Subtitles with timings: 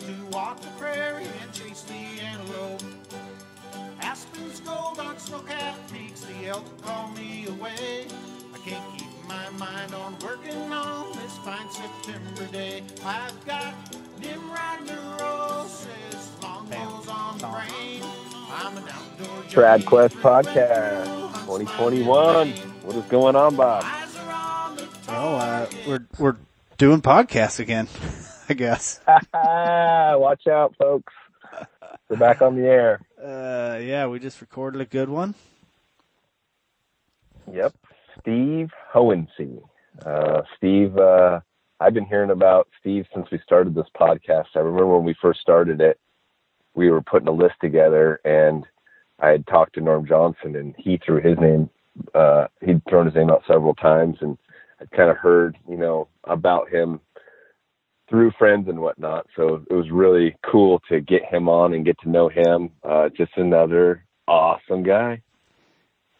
[0.00, 2.82] village to walk the prairie and chase the antelope.
[4.00, 8.06] Aspens gold on snow-capped peaks, the elk call me away.
[8.54, 12.82] I can't keep my mind on working on this fine September day.
[13.04, 13.74] I've got
[14.20, 18.02] Nimrod neurosis, longbows on the brain.
[18.48, 21.06] I'm an outdoor Trad Quest Podcast
[21.42, 22.50] 2021.
[22.52, 23.84] What is going on, Bob?
[25.08, 26.36] Oh, uh, we're we're
[26.78, 27.88] doing podcasts again,
[28.48, 29.00] I guess.
[29.32, 31.12] Watch out, folks.
[32.08, 33.00] We're back on the air.
[33.20, 35.34] Uh, yeah, we just recorded a good one.
[37.52, 37.74] Yep.
[38.20, 39.60] Steve Hohensee.
[40.04, 41.40] Uh, Steve, uh,
[41.80, 44.46] I've been hearing about Steve since we started this podcast.
[44.54, 45.98] I remember when we first started it,
[46.74, 48.64] we were putting a list together and
[49.18, 51.70] I had talked to Norm Johnson and he threw his name,
[52.14, 54.36] uh, he'd thrown his name out several times and
[54.80, 57.00] I'd kind of heard, you know, about him
[58.08, 59.26] through friends and whatnot.
[59.36, 62.70] So it was really cool to get him on and get to know him.
[62.82, 65.22] Uh, just another awesome guy.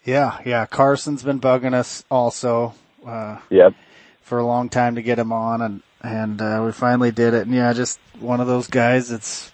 [0.05, 0.67] Yeah, yeah.
[0.67, 2.75] Carson's been bugging us also
[3.07, 3.75] uh, Yep.
[4.23, 7.47] for a long time to get him on, and and uh, we finally did it.
[7.47, 9.51] And yeah, just one of those guys that's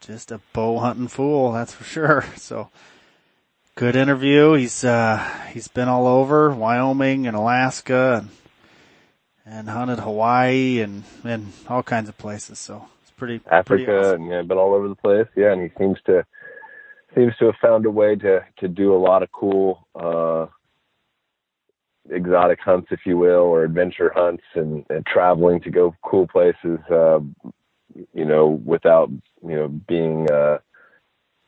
[0.00, 2.24] just a bow hunting fool, that's for sure.
[2.36, 2.68] So
[3.74, 4.52] good interview.
[4.54, 5.18] He's uh,
[5.52, 8.28] he's been all over Wyoming and Alaska and
[9.46, 12.58] and hunted Hawaii and and all kinds of places.
[12.58, 14.22] So it's pretty pretty Africa awesome.
[14.22, 15.26] and yeah, been all over the place.
[15.36, 16.26] Yeah, and he seems to
[17.14, 20.46] seems to have found a way to to do a lot of cool uh
[22.10, 26.78] exotic hunts, if you will, or adventure hunts and, and traveling to go cool places.
[26.90, 27.20] Uh,
[28.12, 29.10] you know, without
[29.42, 30.58] you know being uh,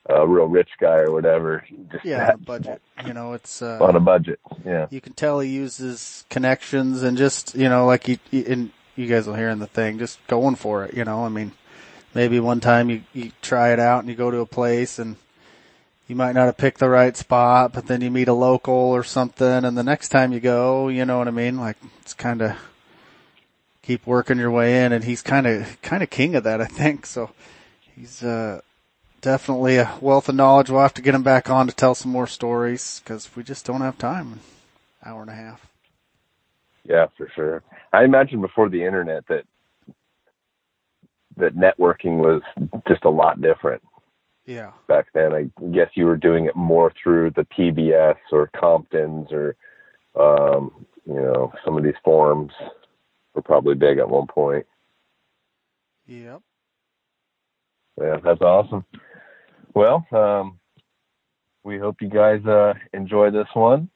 [0.09, 1.65] a real rich guy or whatever.
[1.93, 2.83] Just Yeah, on a budget.
[3.07, 4.41] You know, it's uh, on a budget.
[4.65, 4.87] Yeah.
[4.91, 9.07] you can tell he uses connections and just you know like he, he and you
[9.07, 11.53] guys will hear in the thing just going for it you know i mean
[12.15, 15.17] maybe one time you, you try it out and you go to a place and
[16.09, 19.05] you might not have picked the right spot but then you meet a local or
[19.05, 22.43] something and the next time you go you know what i mean like it's kind
[22.43, 22.57] of
[23.83, 26.67] keep working your way in and he's kind of kind of king of that i
[26.67, 27.31] think so
[27.95, 28.61] he's uh
[29.21, 32.13] definitely a wealth of knowledge we'll have to get him back on to tell some
[32.13, 34.41] more stories because we just don't have time
[35.05, 35.67] hour and a half
[36.85, 37.63] Yeah, for sure.
[37.93, 39.45] I imagine before the internet that
[41.37, 42.43] that networking was
[42.89, 43.83] just a lot different
[44.47, 45.33] yeah back then.
[45.33, 49.57] I guess you were doing it more through the PBS or Comptons or
[50.19, 52.53] um, you know, some of these forums
[53.35, 54.67] were probably big at one point.
[56.07, 56.43] yep
[58.01, 58.85] Yeah, that's awesome.
[59.75, 60.59] Well, um,
[61.65, 63.91] we hope you guys uh, enjoy this one.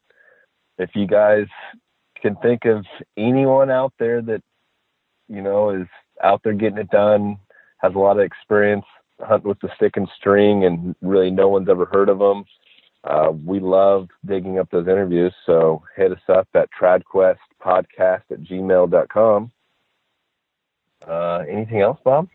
[0.78, 1.46] If you guys
[2.20, 2.84] can think of
[3.16, 4.42] anyone out there that
[5.28, 5.86] you know is
[6.22, 7.38] out there getting it done,
[7.78, 8.84] has a lot of experience
[9.20, 12.44] hunting with the stick and string, and really no one's ever heard of them,
[13.04, 15.34] uh, we love digging up those interviews.
[15.46, 19.52] So hit us up at tradquestpodcast at gmail.com.
[21.06, 22.28] Uh, anything else, Bob?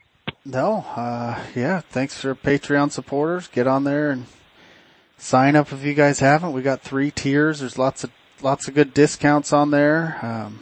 [0.47, 3.47] No uh yeah thanks for patreon supporters.
[3.49, 4.25] Get on there and
[5.17, 6.53] sign up if you guys haven't.
[6.53, 7.59] We got three tiers.
[7.59, 10.17] There's lots of lots of good discounts on there.
[10.21, 10.61] Um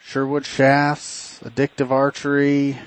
[0.00, 2.78] sherwood shafts addictive archery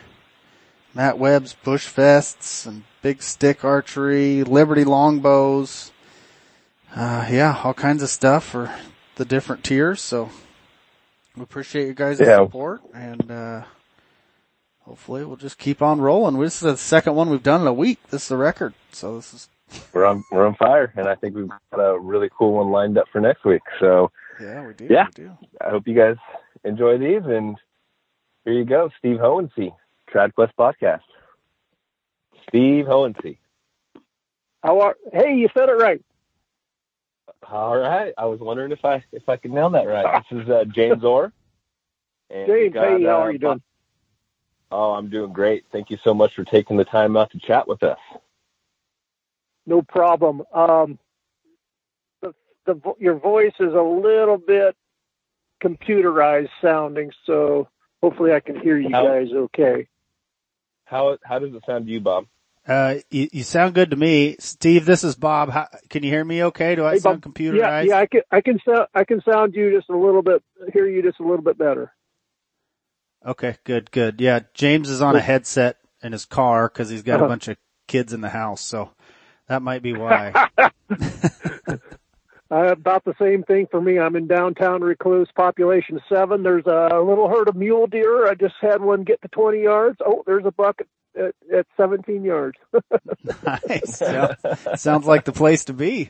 [0.93, 5.91] matt webb's bush vests and big stick archery liberty longbows.
[6.95, 8.73] Uh yeah all kinds of stuff for
[9.15, 10.01] the different tiers.
[10.01, 10.29] So
[11.35, 12.37] we appreciate you guys' Yeah.
[12.37, 13.61] support and uh
[14.87, 16.39] hopefully we'll just keep on rolling.
[16.39, 17.99] This is the second one we've done in a week.
[18.09, 18.73] This is the record.
[18.91, 19.49] So this is,
[19.93, 22.97] we're on we're on fire, and I think we've got a really cool one lined
[22.97, 23.61] up for next week.
[23.79, 24.11] So
[24.41, 24.87] yeah, we do.
[24.89, 25.07] Yeah.
[25.07, 25.37] We do.
[25.59, 26.15] I hope you guys
[26.63, 27.57] enjoy these, and
[28.45, 29.73] here you go, Steve Hohensee,
[30.13, 31.01] TradQuest Podcast.
[32.47, 33.37] Steve Hohensee.
[34.63, 34.95] How are?
[35.11, 36.01] Hey, you said it right.
[37.49, 40.23] All right, I was wondering if I if I could nail that right.
[40.31, 41.33] This is uh, James Orr.
[42.29, 43.61] And we've James, hey, how uh, are you doing?
[44.71, 45.65] Oh, I'm doing great.
[45.71, 47.97] Thank you so much for taking the time out to chat with us.
[49.65, 50.43] No problem.
[50.53, 50.99] Um,
[52.21, 52.33] the
[52.65, 54.75] the vo- your voice is a little bit
[55.63, 57.67] computerized sounding, so
[58.01, 59.87] hopefully I can hear you How- guys okay.
[60.85, 62.27] How how does it sound to you, Bob?
[62.65, 64.35] Uh, you, you sound good to me.
[64.39, 65.49] Steve, this is Bob.
[65.49, 66.75] How, can you hear me okay?
[66.75, 67.33] Do I Hey, sound Bob.
[67.33, 67.57] computerized?
[67.57, 70.43] Yeah, yeah, I can I can sound I can sound you just a little bit,
[70.73, 71.93] hear you just a little bit better.
[73.27, 74.21] Okay, good, good.
[74.21, 77.27] Yeah, James is on a headset in his car because he's got a Uh-huh.
[77.27, 77.57] bunch of
[77.87, 78.91] kids in the house, so
[79.47, 80.33] that might be why.
[82.49, 83.99] Uh, about the same thing for me.
[83.99, 86.43] I'm in downtown Recluse, population seven.
[86.43, 88.25] There's a little herd of mule deer.
[88.25, 89.97] I just had one get to 20 yards.
[89.99, 92.57] Oh, there's a buck at, at, at 17 yards.
[93.69, 94.01] nice.
[94.77, 96.09] sounds like the place to be.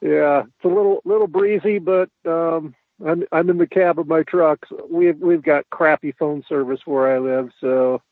[0.00, 4.22] Yeah, it's a little little breezy, but um, I'm I'm in the cab of my
[4.22, 4.66] truck.
[4.88, 8.02] We've we've got crappy phone service where I live, so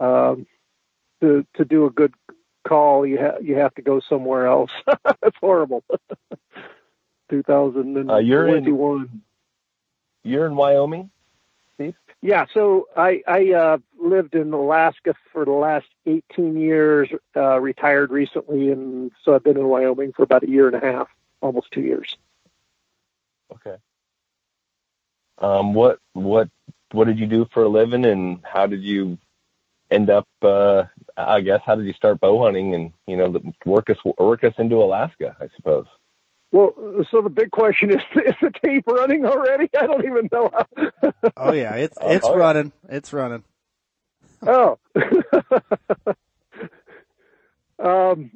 [0.00, 0.46] um,
[1.20, 2.14] to to do a good
[2.66, 4.70] call, you have you have to go somewhere else.
[5.04, 5.84] That's horrible.
[7.30, 8.10] 2021.
[8.10, 9.22] Uh, you're in.
[10.24, 11.10] You're in Wyoming,
[11.74, 11.94] Steve.
[12.20, 17.08] Yeah, so I I uh, lived in Alaska for the last 18 years.
[17.34, 20.80] Uh, retired recently, and so I've been in Wyoming for about a year and a
[20.80, 21.08] half,
[21.40, 22.16] almost two years.
[23.52, 23.76] Okay.
[25.42, 26.48] Um, what what
[26.92, 29.18] what did you do for a living, and how did you
[29.90, 30.28] end up?
[30.40, 30.84] Uh,
[31.16, 34.54] I guess how did you start bow hunting, and you know, work us work us
[34.58, 35.86] into Alaska, I suppose.
[36.52, 36.72] Well,
[37.10, 39.68] so the big question is: Is the tape running already?
[39.78, 40.50] I don't even know.
[40.52, 41.12] How.
[41.36, 42.72] oh yeah, it's it's oh, running.
[42.88, 43.42] It's running.
[44.46, 44.78] Oh.
[47.82, 48.30] um.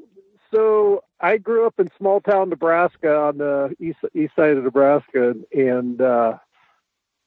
[0.52, 5.34] So I grew up in small town Nebraska on the east east side of Nebraska,
[5.52, 6.38] and uh,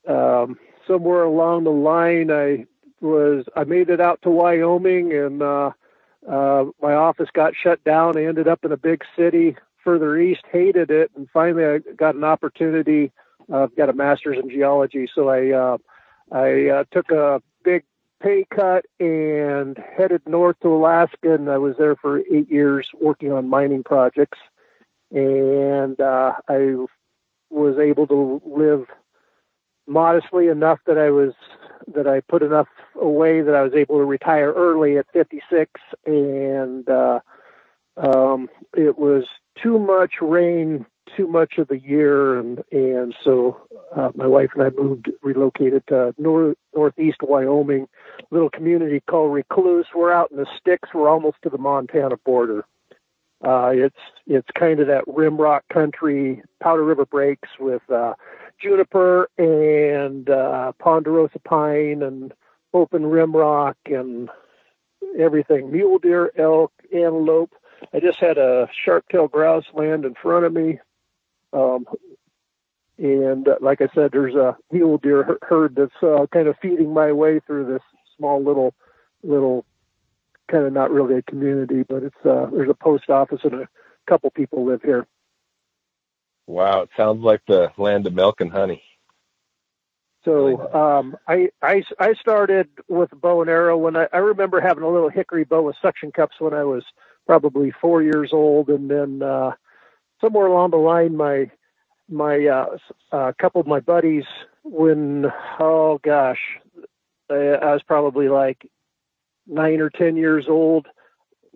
[0.07, 0.57] um,
[0.87, 2.65] somewhere along the line, I
[3.01, 5.71] was I made it out to Wyoming, and uh,
[6.27, 8.17] uh, my office got shut down.
[8.17, 12.15] I ended up in a big city further east, hated it, and finally I got
[12.15, 13.11] an opportunity.
[13.51, 15.77] Uh, I've got a master's in geology, so I uh,
[16.31, 17.83] I uh, took a big
[18.21, 23.31] pay cut and headed north to Alaska, and I was there for eight years working
[23.31, 24.39] on mining projects,
[25.11, 26.75] and uh, I
[27.49, 28.85] was able to live
[29.89, 31.33] modestly enough that I was
[31.93, 32.67] that I put enough
[33.01, 35.71] away that I was able to retire early at 56,
[36.05, 37.19] and uh,
[37.97, 38.47] um,
[38.77, 39.25] it was
[39.61, 40.85] too much rain
[41.17, 43.57] too much of the year, and and so
[43.95, 47.87] uh, my wife and I moved relocated to north northeast Wyoming,
[48.31, 49.87] little community called Recluse.
[49.95, 50.89] We're out in the sticks.
[50.93, 52.65] We're almost to the Montana border.
[53.43, 58.13] Uh, it's it's kind of that rimrock country, Powder River breaks with uh,
[58.61, 62.33] juniper and uh, ponderosa pine and
[62.73, 64.29] open rimrock and
[65.17, 65.71] everything.
[65.71, 67.53] Mule deer, elk, antelope.
[67.93, 70.79] I just had a sharp-tailed grouse land in front of me.
[71.53, 71.85] Um,
[72.97, 76.93] and uh, like I said, there's a mule deer herd that's uh, kind of feeding
[76.93, 77.81] my way through this
[78.17, 78.73] small little,
[79.23, 79.65] little,
[80.51, 83.69] kind of not really a community, but it's uh, there's a post office and a
[84.07, 85.07] couple people live here.
[86.49, 88.81] Wow, it sounds like the land of milk and honey.
[90.25, 94.83] So um, I, I I started with bow and arrow when I, I remember having
[94.83, 96.83] a little hickory bow with suction cups when I was
[97.27, 99.51] probably four years old, and then uh,
[100.19, 101.51] somewhere along the line, my
[102.09, 102.77] my uh,
[103.11, 104.25] a couple of my buddies,
[104.63, 105.27] when
[105.59, 106.41] oh gosh,
[107.29, 108.67] I, I was probably like
[109.45, 110.87] nine or ten years old.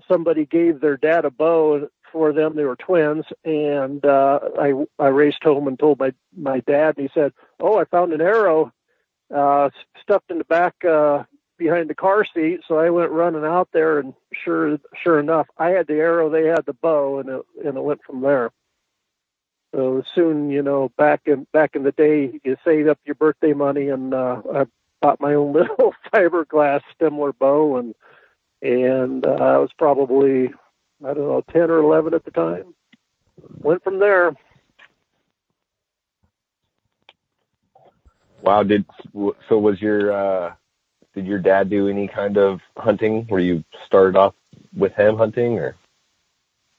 [0.07, 2.56] Somebody gave their dad a bow for them.
[2.56, 7.10] They were twins, and uh, I I raced home and told my my dad, and
[7.10, 8.71] he said, "Oh, I found an arrow
[9.36, 9.71] uh,
[10.01, 11.24] stuffed in the back uh,
[11.57, 15.71] behind the car seat." So I went running out there, and sure sure enough, I
[15.71, 18.52] had the arrow, they had the bow, and it and it went from there.
[19.73, 23.54] So soon, you know, back in back in the day, you saved up your birthday
[23.54, 24.66] money, and uh, I
[25.02, 27.95] bought my own little fiberglass Stemler bow, and
[28.61, 30.54] and uh, I was probably
[31.06, 32.74] I don't know, 10 or 11 at the time.
[33.60, 34.33] Went from there.
[38.42, 38.64] Wow.
[38.64, 38.86] Did,
[39.48, 40.54] so was your, uh,
[41.14, 44.36] did your dad do any kind of hunting where you started off
[44.76, 45.76] with him hunting or?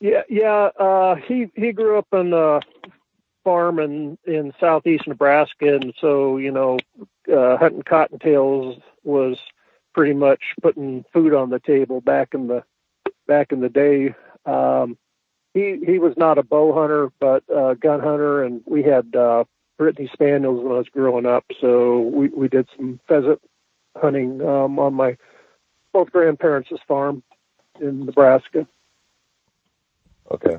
[0.00, 0.70] Yeah, yeah.
[0.78, 2.60] Uh, he, he grew up on a
[3.44, 5.76] farm in, in southeast Nebraska.
[5.76, 6.78] And so, you know,
[7.32, 9.38] uh, hunting cottontails was
[9.94, 12.64] pretty much putting food on the table back in the
[13.26, 14.14] back in the day.
[14.46, 14.96] Um,
[15.52, 19.44] he he was not a bow hunter, but a gun hunter, and we had uh,
[19.78, 21.44] Brittany spaniels when I was growing up.
[21.60, 23.40] So we we did some pheasant
[23.96, 25.16] hunting um, on my
[25.92, 27.22] both grandparents' farm
[27.80, 28.66] in Nebraska.
[30.30, 30.58] Okay.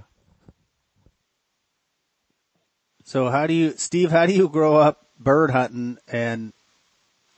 [3.04, 4.12] So how do you, Steve?
[4.12, 6.54] How do you grow up bird hunting and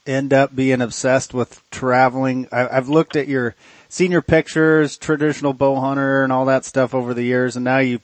[0.07, 2.47] end up being obsessed with traveling?
[2.51, 3.55] I, I've looked at your
[3.89, 7.99] senior pictures, traditional bow hunter and all that stuff over the years, and now you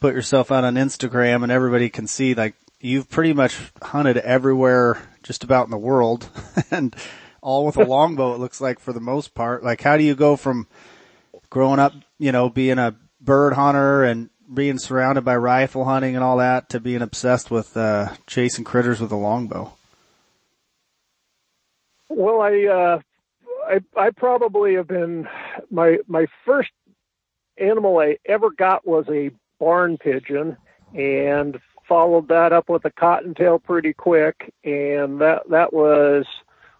[0.00, 5.00] put yourself out on Instagram and everybody can see like you've pretty much hunted everywhere
[5.22, 6.28] just about in the world
[6.70, 6.94] and
[7.40, 9.64] all with a longbow it looks like for the most part.
[9.64, 10.66] Like how do you go from
[11.50, 16.22] growing up, you know, being a bird hunter and being surrounded by rifle hunting and
[16.22, 19.75] all that to being obsessed with uh, chasing critters with a longbow?
[22.08, 23.00] Well, I, uh,
[23.66, 25.28] I, I probably have been
[25.70, 26.70] my my first
[27.58, 30.56] animal I ever got was a barn pigeon,
[30.94, 31.58] and
[31.88, 36.26] followed that up with a cottontail pretty quick, and that that was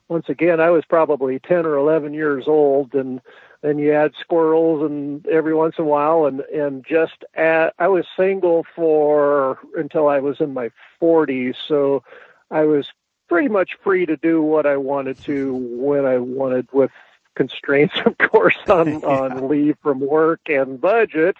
[0.09, 3.21] once again I was probably ten or eleven years old, and
[3.63, 7.89] then you add squirrels and every once in a while, and and just at, I
[7.89, 12.05] was single for until I was in my forties, so
[12.51, 12.89] I was
[13.29, 16.91] pretty much free to do what I wanted to when I wanted with
[17.35, 19.07] constraints, of course, on, yeah.
[19.07, 21.37] on leave from work and budget.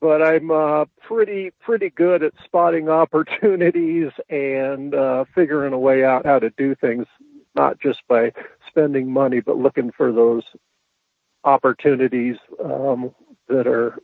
[0.00, 6.26] But I'm uh, pretty pretty good at spotting opportunities and uh, figuring a way out
[6.26, 7.06] how to do things,
[7.54, 8.32] not just by
[8.66, 10.42] spending money, but looking for those
[11.44, 13.14] opportunities um,
[13.48, 13.96] that are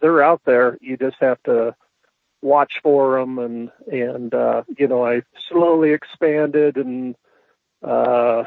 [0.00, 0.76] they're out there.
[0.80, 1.74] You just have to
[2.42, 7.16] watch for them and and uh, you know I slowly expanded and
[7.82, 8.44] uh,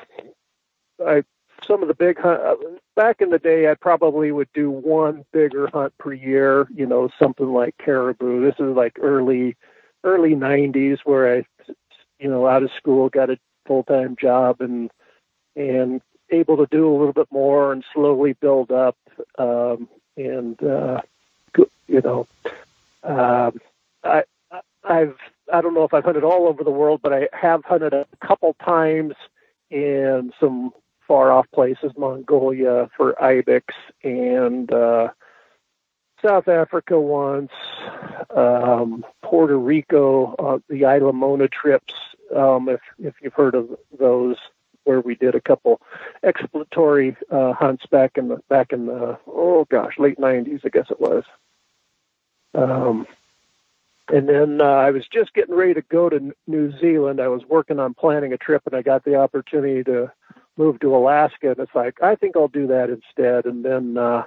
[1.05, 1.24] I
[1.67, 2.55] some of the big hunt uh,
[2.95, 7.10] back in the day I probably would do one bigger hunt per year you know
[7.19, 8.41] something like caribou.
[8.41, 9.55] This is like early
[10.03, 11.45] early 90s where I
[12.19, 14.89] you know out of school got a full time job and
[15.55, 18.95] and able to do a little bit more and slowly build up
[19.38, 21.01] um, and uh,
[21.88, 22.25] you know
[23.03, 23.60] um,
[24.03, 24.24] I,
[24.84, 25.17] I've
[25.51, 28.05] I don't know if I've hunted all over the world, but I have hunted a
[28.25, 29.13] couple times
[29.70, 30.72] in some
[31.08, 35.10] far off places, Mongolia for ibex and uh,
[36.24, 37.51] South Africa once,
[38.36, 41.93] um, Puerto Rico, uh, the Isla Mona trips.
[42.36, 44.38] Um, if if you've heard of those,
[44.84, 45.81] where we did a couple
[46.24, 50.89] exploratory uh, hunts back in the back in the oh gosh late '90s, I guess
[50.89, 51.24] it was.
[52.53, 53.08] Um,
[54.12, 57.22] and then uh, I was just getting ready to go to New Zealand.
[57.22, 60.12] I was working on planning a trip, and I got the opportunity to
[60.58, 61.51] move to Alaska.
[61.51, 63.46] And it's like I think I'll do that instead.
[63.46, 64.24] And then, uh,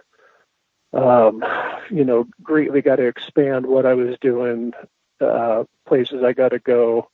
[0.93, 1.45] um,
[1.91, 4.73] you know, greatly got to expand what I was doing,
[5.21, 7.11] uh, places I got to go.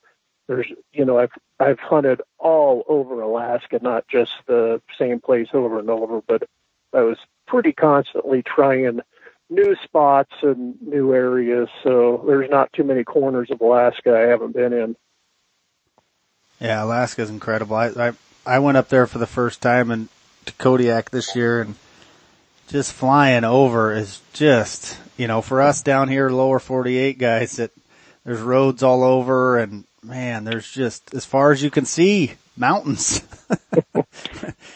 [0.46, 5.78] There's, you know, I've I've hunted all over Alaska, not just the same place over
[5.78, 6.48] and over, but
[6.92, 9.00] I was pretty constantly trying
[9.50, 11.68] new spots and new areas.
[11.82, 14.96] So there's not too many corners of Alaska I haven't been in.
[16.60, 17.76] Yeah, Alaska is incredible.
[17.76, 18.12] I, I
[18.46, 20.08] I went up there for the first time in
[20.46, 21.74] to Kodiak this year, and
[22.70, 27.72] just flying over is just you know for us down here lower 48 guys that
[28.24, 33.22] there's roads all over and man there's just as far as you can see mountains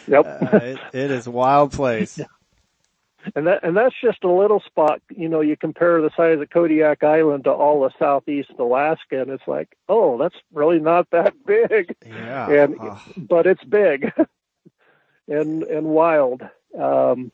[0.09, 2.19] yep uh, it, it is a wild place
[3.35, 5.01] and that and that's just a little spot.
[5.11, 9.31] You know, you compare the size of Kodiak Island to all of southeast Alaska, and
[9.31, 11.97] it's like, oh, that's really not that big.
[12.05, 12.51] Yeah.
[12.51, 13.03] And oh.
[13.17, 14.13] but it's big
[15.29, 16.43] and and wild.
[16.79, 17.33] Um,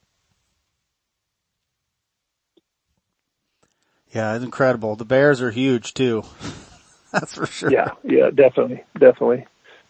[4.12, 4.97] yeah, it's incredible.
[4.97, 6.25] The bears are huge too.
[7.12, 7.70] that's for sure.
[7.70, 9.47] Yeah, yeah, definitely, definitely.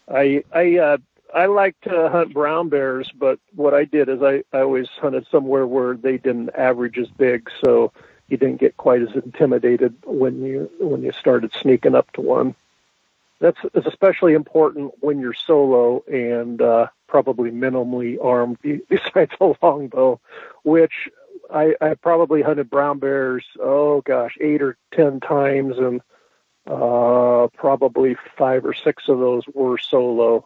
[0.07, 0.97] I I uh,
[1.33, 5.27] I like to hunt brown bears, but what I did is I, I always hunted
[5.31, 7.93] somewhere where they didn't average as big, so
[8.27, 12.55] you didn't get quite as intimidated when you when you started sneaking up to one.
[13.39, 18.57] That's especially important when you're solo and uh, probably minimally armed,
[18.89, 20.19] besides a longbow,
[20.63, 21.09] which
[21.51, 23.45] I, I probably hunted brown bears.
[23.59, 26.01] Oh gosh, eight or ten times, and
[26.67, 30.45] uh, probably five or six of those were solo.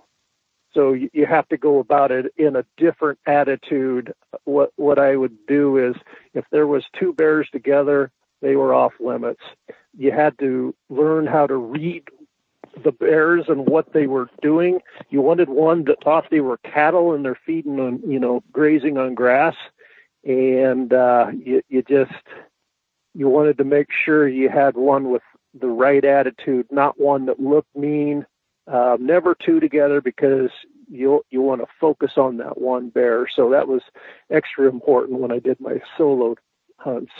[0.75, 4.13] So you have to go about it in a different attitude.
[4.43, 5.95] What what I would do is
[6.33, 9.41] if there was two bears together, they were off limits.
[9.97, 12.03] You had to learn how to read
[12.83, 14.81] the bears and what they were doing.
[15.09, 18.97] You wanted one that thought they were cattle and they're feeding on, you know, grazing
[18.97, 19.55] on grass.
[20.25, 22.11] And uh, you, you just
[23.13, 25.21] you wanted to make sure you had one with
[25.57, 28.25] the right attitude, not one that looked mean
[28.67, 30.49] um, never two together because
[30.89, 33.27] you you want to focus on that one bear.
[33.27, 33.81] So that was
[34.29, 36.35] extra important when I did my solo
[36.77, 37.11] hunts.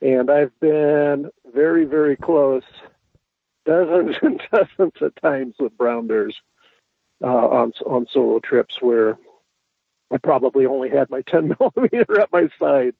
[0.00, 2.64] And I've been very very close,
[3.66, 6.36] dozens and dozens of times with brown bears
[7.22, 9.18] uh, on on solo trips where
[10.12, 12.94] I probably only had my 10 millimeter at my side.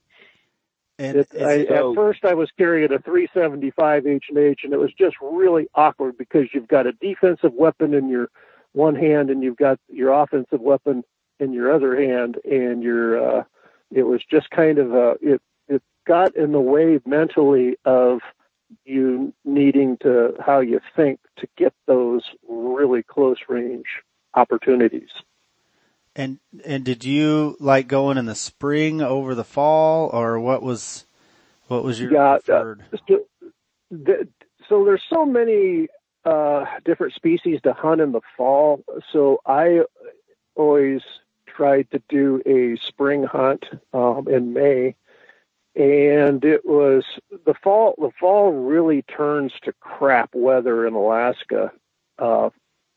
[1.03, 4.73] And it, I, so, at first, I was carrying a 375 H and H, and
[4.73, 8.29] it was just really awkward because you've got a defensive weapon in your
[8.73, 11.03] one hand, and you've got your offensive weapon
[11.41, 13.41] in your other hand, and you're.
[13.41, 13.45] Uh,
[13.91, 15.17] it was just kind of a.
[15.21, 18.21] It it got in the way mentally of
[18.85, 23.87] you needing to how you think to get those really close range
[24.35, 25.11] opportunities.
[26.15, 31.07] And and did you like going in the spring over the fall, or what was
[31.69, 32.85] what was your yeah, preferred?
[32.93, 33.21] Uh, so,
[33.91, 34.29] the,
[34.69, 35.89] so there's so many
[36.25, 38.85] uh, different species to hunt in the fall.
[39.11, 39.81] So I
[40.55, 41.01] always
[41.47, 44.95] tried to do a spring hunt um, in May,
[45.75, 47.05] and it was
[47.47, 47.95] the fall.
[47.99, 51.73] The fall really turns to crap weather in Alaska,
[52.19, 52.51] uh,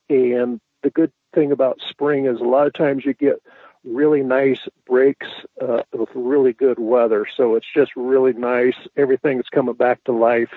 [0.10, 3.42] and the good thing about spring is a lot of times you get
[3.84, 5.28] really nice breaks
[5.62, 7.28] uh, with really good weather.
[7.38, 8.76] So it's just really nice.
[8.98, 10.50] Everything's coming back to life.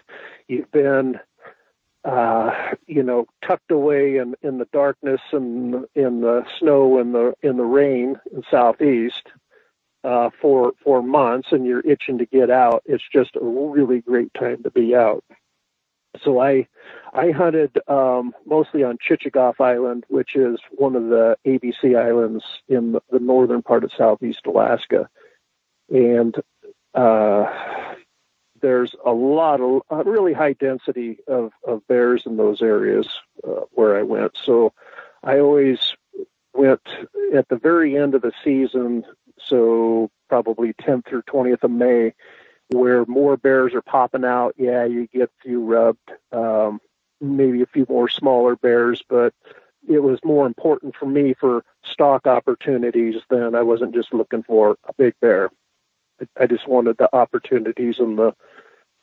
[0.49, 1.21] You've been,
[2.05, 7.35] uh, you know, tucked away in, in the darkness and in the snow and the
[7.43, 9.29] in the rain in southeast
[10.05, 12.83] uh, for for months, and you're itching to get out.
[12.87, 15.25] It's just a really great time to be out.
[16.23, 16.67] So I
[17.13, 22.93] I hunted um, mostly on Chichagof Island, which is one of the ABC islands in
[22.93, 25.09] the, the northern part of southeast Alaska,
[25.91, 26.35] and
[26.95, 27.47] uh,
[28.61, 33.07] there's a lot of a really high density of, of bears in those areas
[33.47, 34.37] uh, where I went.
[34.43, 34.73] So
[35.23, 35.95] I always
[36.55, 36.83] went
[37.35, 39.05] at the very end of the season,
[39.39, 42.15] so probably 10th or 20th of May,
[42.71, 44.55] where more bears are popping out.
[44.57, 46.81] Yeah, you get a few rubbed, um,
[47.21, 49.35] maybe a few more smaller bears, but
[49.89, 54.77] it was more important for me for stalk opportunities than I wasn't just looking for
[54.87, 55.51] a big bear.
[56.21, 58.35] I, I just wanted the opportunities and the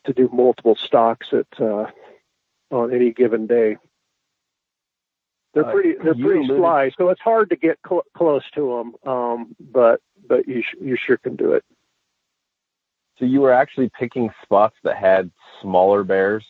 [0.04, 1.88] to do multiple stalks at uh,
[2.70, 3.78] on any given day.
[5.56, 9.12] They're Uh, pretty they're pretty sly, so it's hard to get cl- close to them.
[9.12, 11.64] Um, but but you sh- you sure can do it.
[13.18, 16.46] So you were actually picking spots that had smaller bears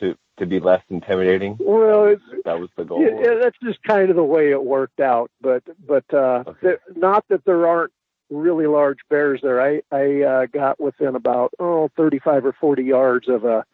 [0.00, 1.56] to to be less intimidating.
[1.58, 2.14] Well,
[2.44, 3.00] That was the goal.
[3.02, 5.30] Yeah, that's just kind of the way it worked out.
[5.40, 6.58] But but uh, Okay.
[6.62, 7.92] there, not that there aren't
[8.30, 9.60] really large bears there.
[9.60, 13.64] I I uh, got within about oh 35 or 40 yards of a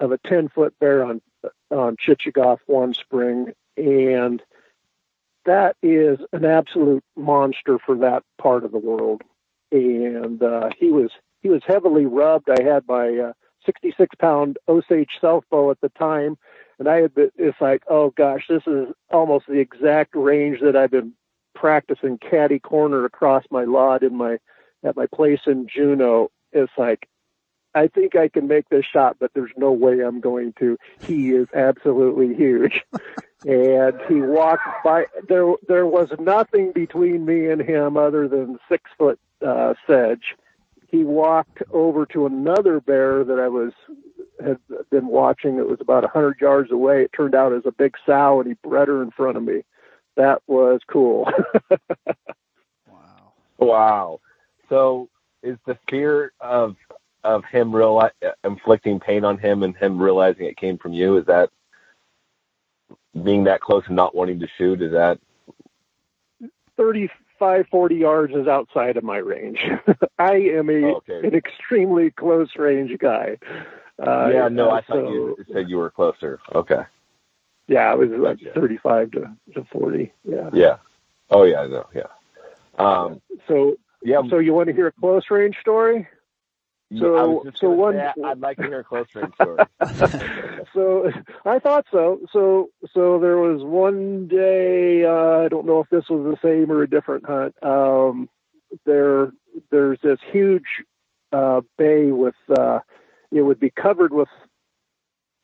[0.00, 1.20] of a 10 foot bear on
[1.70, 4.42] on Chichagof one spring, and
[5.44, 9.22] that is an absolute monster for that part of the world.
[9.72, 11.10] And uh, he was
[11.42, 12.48] he was heavily rubbed.
[12.48, 13.32] I had my uh,
[13.66, 16.36] 66 pound Osage self bow at the time
[16.82, 20.74] and I had been, it's like, oh gosh, this is almost the exact range that
[20.74, 21.12] I've been
[21.54, 24.38] practicing caddy corner across my lot in my
[24.82, 26.32] at my place in Juneau.
[26.50, 27.08] It's like,
[27.72, 30.76] I think I can make this shot, but there's no way I'm going to.
[31.06, 32.82] He is absolutely huge,
[33.46, 35.04] and he walked by.
[35.28, 40.34] There, there was nothing between me and him other than six foot uh, sedge.
[40.92, 43.72] He walked over to another bear that I was
[44.44, 44.58] had
[44.90, 45.56] been watching.
[45.56, 47.02] It was about a hundred yards away.
[47.02, 49.62] It turned out as a big sow, and he bred her in front of me.
[50.16, 51.28] That was cool.
[52.86, 53.32] Wow.
[53.58, 54.20] Wow.
[54.68, 55.08] So
[55.42, 56.76] is the fear of
[57.24, 58.10] of him reali-
[58.42, 61.16] inflicting pain on him and him realizing it came from you?
[61.16, 61.50] Is that
[63.22, 64.82] being that close and not wanting to shoot?
[64.82, 65.20] Is that
[67.42, 69.58] 35, 40 yards is outside of my range.
[70.18, 71.26] I am a okay?
[71.26, 73.38] an extremely close range guy.
[73.98, 76.40] Uh, yeah, no, I thought so, you said you were closer.
[76.54, 76.82] Okay.
[77.68, 78.60] Yeah, it was like Gotcha.
[78.60, 79.20] 35 to,
[79.54, 80.12] to 40.
[80.24, 80.50] Yeah.
[80.52, 80.76] Yeah.
[81.30, 82.08] Oh yeah, no, yeah.
[82.78, 86.08] Um So, yeah, so you want to hear a close range story?
[86.98, 89.06] So, I was so- just so gonna one- say, I'd like to hear a close
[89.14, 89.64] range story.
[90.74, 91.10] so
[91.44, 92.20] I thought so.
[92.32, 95.04] So so there was one day.
[95.04, 97.54] Uh, I don't know if this was the same or a different hunt.
[97.62, 98.28] Um,
[98.86, 99.32] there
[99.70, 100.84] there's this huge
[101.32, 102.80] uh, bay with uh,
[103.30, 104.28] it would be covered with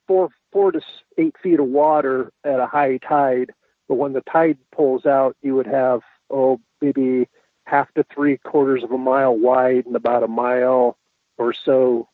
[0.06, 0.80] four four to
[1.18, 3.52] eight feet of water at a high tide.
[3.88, 7.28] But when the tide pulls out, you would have oh maybe
[7.64, 10.96] half to three quarters of a mile wide and about a mile
[11.38, 12.08] or so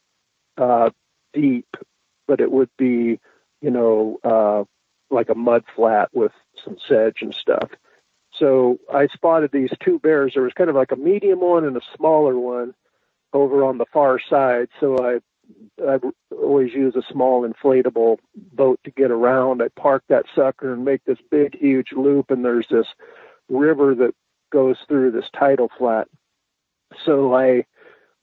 [0.57, 0.91] uh,
[1.33, 1.67] deep
[2.27, 3.21] but it would be,
[3.61, 4.65] you know, uh,
[5.15, 6.33] like a mud flat with
[6.65, 7.71] some sedge and stuff.
[8.33, 10.33] So I spotted these two bears.
[10.35, 12.75] There was kind of like a medium one and a smaller one
[13.33, 14.69] over on the far side.
[14.81, 15.21] So I
[15.87, 15.99] I
[16.33, 19.63] always use a small inflatable boat to get around.
[19.63, 22.87] I park that sucker and make this big, huge loop, and there's this
[23.51, 24.15] river that
[24.51, 26.09] goes through this tidal flat.
[27.05, 27.67] So I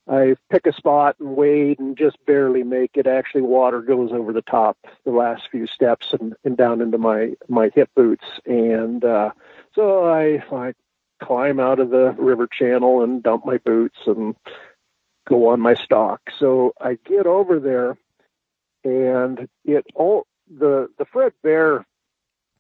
[0.10, 3.08] I pick a spot and wade and just barely make it.
[3.08, 7.34] Actually, water goes over the top the last few steps and, and down into my
[7.48, 8.26] my hip boots.
[8.46, 9.32] And uh,
[9.74, 10.74] so I I
[11.22, 14.36] climb out of the river channel and dump my boots and
[15.28, 16.34] go on my stalks.
[16.40, 17.96] so I get over there,
[18.84, 21.86] and it all the the Fred bear,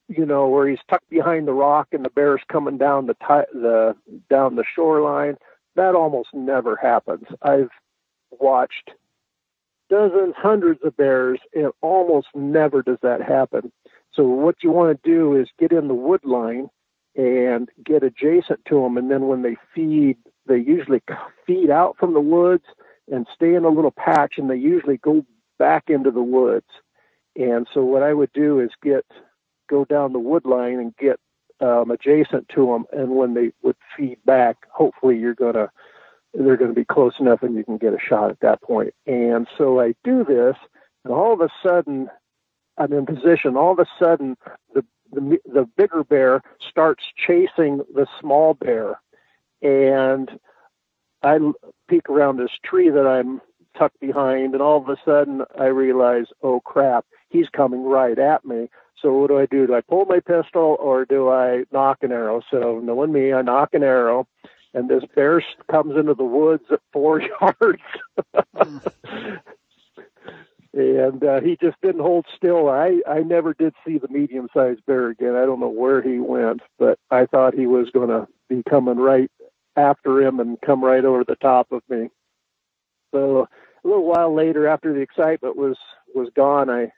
[0.07, 3.51] you know, where he's tucked behind the rock and the bear's coming down the ti-
[3.59, 3.95] the
[4.29, 5.37] down the shoreline.
[5.75, 7.25] That almost never happens.
[7.41, 7.69] I've
[8.31, 8.91] watched
[9.89, 13.71] dozens, hundreds of bears, and almost never does that happen.
[14.13, 16.69] So what you want to do is get in the wood line
[17.15, 21.01] and get adjacent to them, and then when they feed, they usually
[21.45, 22.63] feed out from the woods
[23.11, 25.25] and stay in a little patch, and they usually go
[25.59, 26.67] back into the woods.
[27.35, 29.05] And so what I would do is get
[29.69, 31.19] go down the wood line and get
[31.61, 35.69] um, adjacent to them, and when they would feed back, hopefully you're gonna
[36.33, 38.93] they're going to be close enough, and you can get a shot at that point.
[39.05, 40.55] And so I do this,
[41.03, 42.09] and all of a sudden
[42.77, 43.57] I'm in position.
[43.57, 44.37] All of a sudden
[44.73, 48.99] the the, the bigger bear starts chasing the small bear,
[49.61, 50.31] and
[51.21, 51.37] I
[51.89, 53.41] peek around this tree that I'm
[53.77, 58.45] tucked behind, and all of a sudden I realize, oh crap, he's coming right at
[58.45, 58.69] me.
[59.01, 59.65] So what do I do?
[59.65, 62.41] Do I pull my pistol or do I nock an arrow?
[62.51, 64.27] So knowing me, I nock an arrow,
[64.73, 67.81] and this bear comes into the woods at four yards.
[70.73, 72.69] and uh, he just didn't hold still.
[72.69, 75.35] I I never did see the medium sized bear again.
[75.35, 78.97] I don't know where he went, but I thought he was going to be coming
[78.97, 79.31] right
[79.75, 82.09] after him and come right over the top of me.
[83.13, 83.47] So
[83.83, 85.77] a little while later, after the excitement was
[86.13, 86.91] was gone, I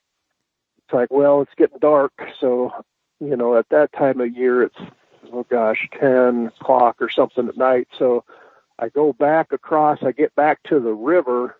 [0.86, 2.72] it's like, well, it's getting dark, so
[3.20, 4.80] you know, at that time of year, it's
[5.32, 7.88] oh gosh, ten o'clock or something at night.
[7.98, 8.24] So
[8.80, 10.00] I go back across.
[10.04, 11.58] I get back to the river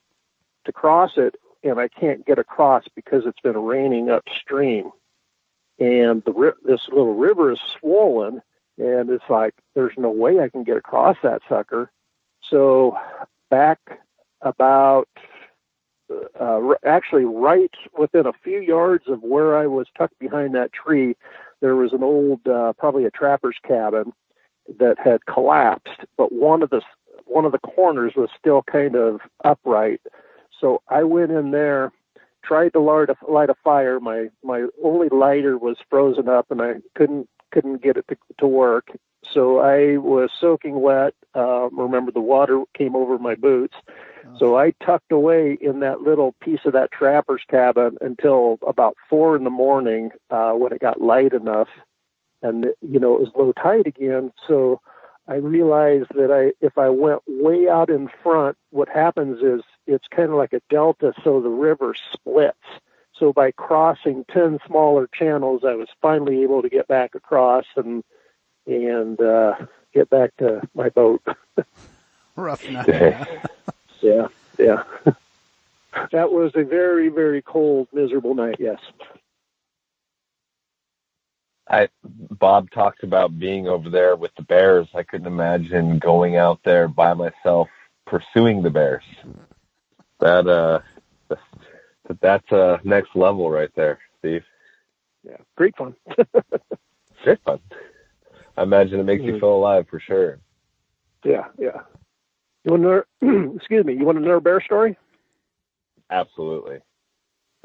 [0.66, 4.92] to cross it, and I can't get across because it's been raining upstream.
[5.80, 8.42] And the this little river is swollen,
[8.78, 11.92] and it's like there's no way I can get across that sucker.
[12.42, 12.98] So
[13.50, 13.80] back
[14.42, 15.08] about
[16.40, 21.16] uh, actually right within a few yards of where I was tucked behind that tree,
[21.62, 24.14] there was an old, uh, probably a trapper's cabin
[24.80, 26.82] that had collapsed, but one of the
[27.26, 30.02] one of the corners was still kind of upright
[30.64, 31.92] so I went in there,
[32.42, 34.00] tried to light a, light a fire.
[34.00, 38.48] My my only lighter was frozen up, and I couldn't couldn't get it to, to
[38.48, 38.92] work.
[39.30, 41.16] So I was soaking wet.
[41.36, 43.76] Uh, remember, the water came over my boots.
[44.26, 44.38] Oh.
[44.38, 49.36] So I tucked away in that little piece of that trapper's cabin until about four
[49.36, 51.70] in the morning uh, when it got light enough,
[52.42, 54.32] and you know it was low tide again.
[54.48, 54.82] So
[55.28, 60.08] I realized that I, if I went way out in front, what happens is it's
[60.14, 62.58] kind of like a delta, so the river splits.
[63.18, 68.04] So by crossing ten smaller channels, I was finally able to get back across and
[68.66, 69.56] and uh,
[69.94, 71.22] get back to my boat.
[72.36, 73.28] Rough night.
[74.04, 74.28] yeah,
[74.60, 74.84] yeah.
[76.12, 78.58] that was a very, very cold, miserable night.
[78.60, 78.80] Yes.
[81.70, 84.88] I Bob talked about being over there with the bears.
[84.94, 87.70] I couldn't imagine going out there by myself
[88.06, 89.04] pursuing the bears.
[90.20, 90.82] That uh,
[92.22, 94.44] that's uh next level right there, Steve.
[95.24, 95.96] Yeah, great fun.
[97.24, 97.60] great fun.
[98.58, 99.36] I imagine it makes mm-hmm.
[99.36, 100.40] you feel alive for sure.
[101.24, 101.82] Yeah, yeah.
[102.64, 103.04] You want know?
[103.56, 103.94] excuse me.
[103.94, 104.98] You want to know a bear story?
[106.10, 106.80] Absolutely.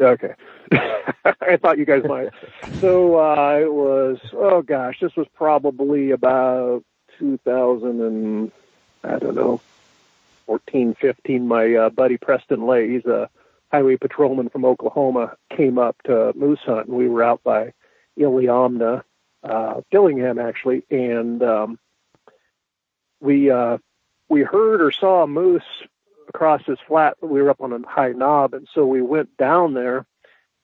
[0.01, 0.35] Okay.
[0.73, 2.29] I thought you guys might.
[2.81, 6.85] So uh, it was, oh gosh, this was probably about
[7.19, 8.53] 2000 and,
[9.03, 9.61] I don't know,
[10.47, 11.47] 14, 15.
[11.47, 13.29] My uh, buddy Preston Lay, he's a
[13.73, 17.73] highway patrolman from Oklahoma, came up to moose hunt, and we were out by
[18.19, 19.03] Iliamna,
[19.43, 21.79] uh, Dillingham actually, and um,
[23.21, 23.79] we uh,
[24.29, 25.63] we heard or saw a moose
[26.29, 27.17] across this flat.
[27.21, 30.07] We were up on a high knob, and so we went down there.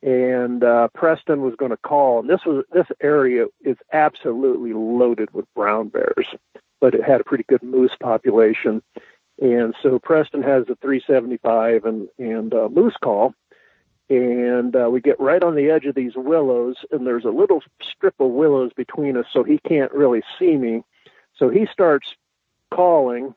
[0.02, 5.32] And uh, Preston was going to call, and this was this area is absolutely loaded
[5.32, 6.26] with brown bears,
[6.78, 8.82] but it had a pretty good moose population.
[9.40, 13.32] And so Preston has a 375 and and moose call,
[14.10, 17.62] and uh, we get right on the edge of these willows, and there's a little
[17.82, 20.82] strip of willows between us, so he can't really see me.
[21.36, 22.14] So he starts
[22.72, 23.34] calling,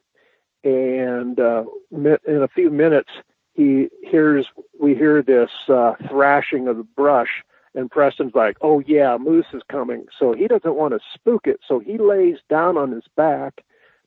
[0.63, 3.09] and uh, in a few minutes
[3.53, 4.45] he hears
[4.79, 7.43] we hear this uh, thrashing of the brush
[7.77, 11.59] and Preston's like, "Oh yeah, moose is coming." So he doesn't want to spook it,
[11.65, 13.63] so he lays down on his back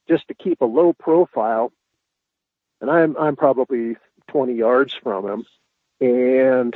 [0.08, 1.72] just to keep a low profile.
[2.80, 3.96] And I'm I'm probably
[4.28, 5.46] 20 yards from him,
[6.00, 6.74] and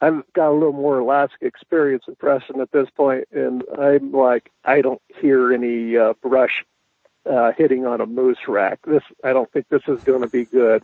[0.00, 4.50] I've got a little more Alaska experience than Preston at this point, and I'm like,
[4.64, 6.64] I don't hear any uh, brush
[7.30, 8.80] uh, hitting on a moose rack.
[8.86, 10.82] This I don't think this is going to be good.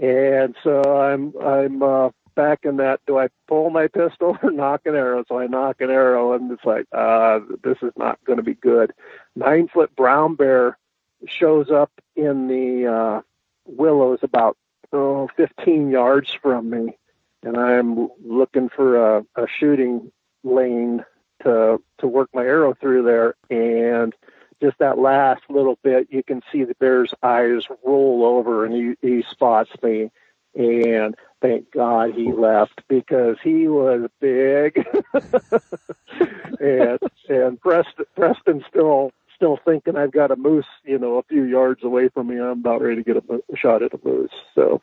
[0.00, 3.00] and so I'm I'm uh, back in that.
[3.06, 5.24] Do I pull my pistol or nock an arrow?
[5.28, 8.54] So I nock an arrow, and it's like, uh, this is not going to be
[8.54, 8.92] good.
[9.36, 10.78] Nine foot brown bear
[11.26, 13.20] shows up in the uh,
[13.66, 14.56] willows about
[14.92, 16.98] oh, 15 yards from me,
[17.42, 20.10] and I'm looking for a, a shooting
[20.42, 21.04] lane
[21.42, 24.14] to to work my arrow through there, and
[24.60, 28.94] just that last little bit, you can see the bear's eyes roll over, and he
[29.06, 30.10] he spots me,
[30.54, 34.86] and thank God he left because he was big,
[36.60, 41.44] and and Preston Preston still still thinking I've got a moose, you know, a few
[41.44, 42.38] yards away from me.
[42.38, 44.30] I'm about ready to get a, a shot at a moose.
[44.54, 44.82] So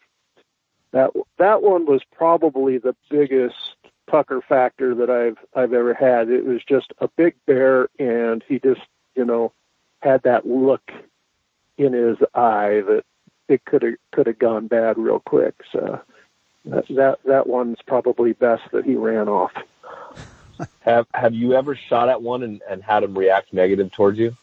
[0.91, 3.75] that that one was probably the biggest
[4.07, 6.29] pucker factor that I've I've ever had.
[6.29, 8.81] It was just a big bear, and he just
[9.15, 9.51] you know
[10.01, 10.91] had that look
[11.77, 13.03] in his eye that
[13.47, 15.55] it could have could have gone bad real quick.
[15.71, 16.01] So
[16.65, 19.51] that that that one's probably best that he ran off.
[20.81, 24.35] have Have you ever shot at one and, and had him react negative towards you?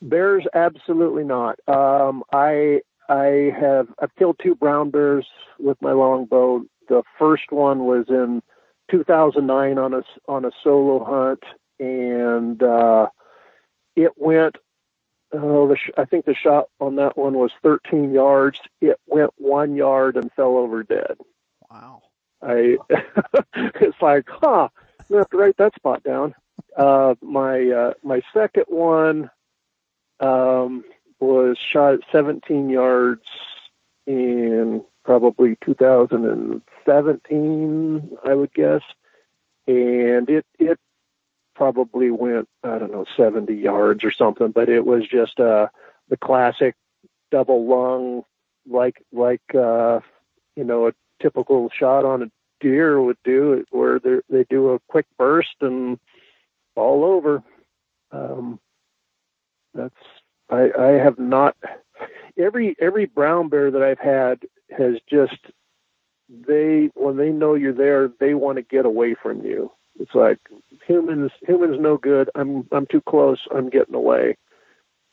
[0.00, 1.58] Bears, absolutely not.
[1.68, 5.26] Um, I I have I've killed two brown bears
[5.58, 6.64] with my longbow.
[6.88, 8.42] The first one was in
[8.90, 11.42] 2009 on a on a solo hunt,
[11.80, 13.08] and uh,
[13.98, 14.56] it went.
[15.32, 18.60] Oh, the sh- I think the shot on that one was 13 yards.
[18.80, 21.18] It went one yard and fell over dead.
[21.70, 22.02] Wow.
[22.40, 22.78] I
[23.54, 24.70] it's like, huh?
[25.08, 26.34] You have to write that spot down.
[26.76, 29.30] Uh, my uh, my second one
[30.20, 30.84] um,
[31.20, 33.24] was shot at 17 yards
[34.06, 38.82] in probably 2017, I would guess,
[39.66, 40.78] and it it
[41.58, 45.66] probably went I don't know 70 yards or something, but it was just uh,
[46.08, 46.76] the classic
[47.32, 48.22] double lung,
[48.66, 49.98] like like uh,
[50.54, 55.06] you know a typical shot on a deer would do, where they do a quick
[55.18, 55.98] burst and
[56.76, 57.42] all over.
[58.12, 58.60] Um,
[59.74, 59.94] that's
[60.48, 61.56] I, I have not
[62.38, 65.38] every every brown bear that I've had has just
[66.30, 69.72] they when they know you're there they want to get away from you.
[69.98, 70.38] It's like
[70.86, 72.30] humans humans no good.
[72.34, 73.40] I'm I'm too close.
[73.54, 74.36] I'm getting away.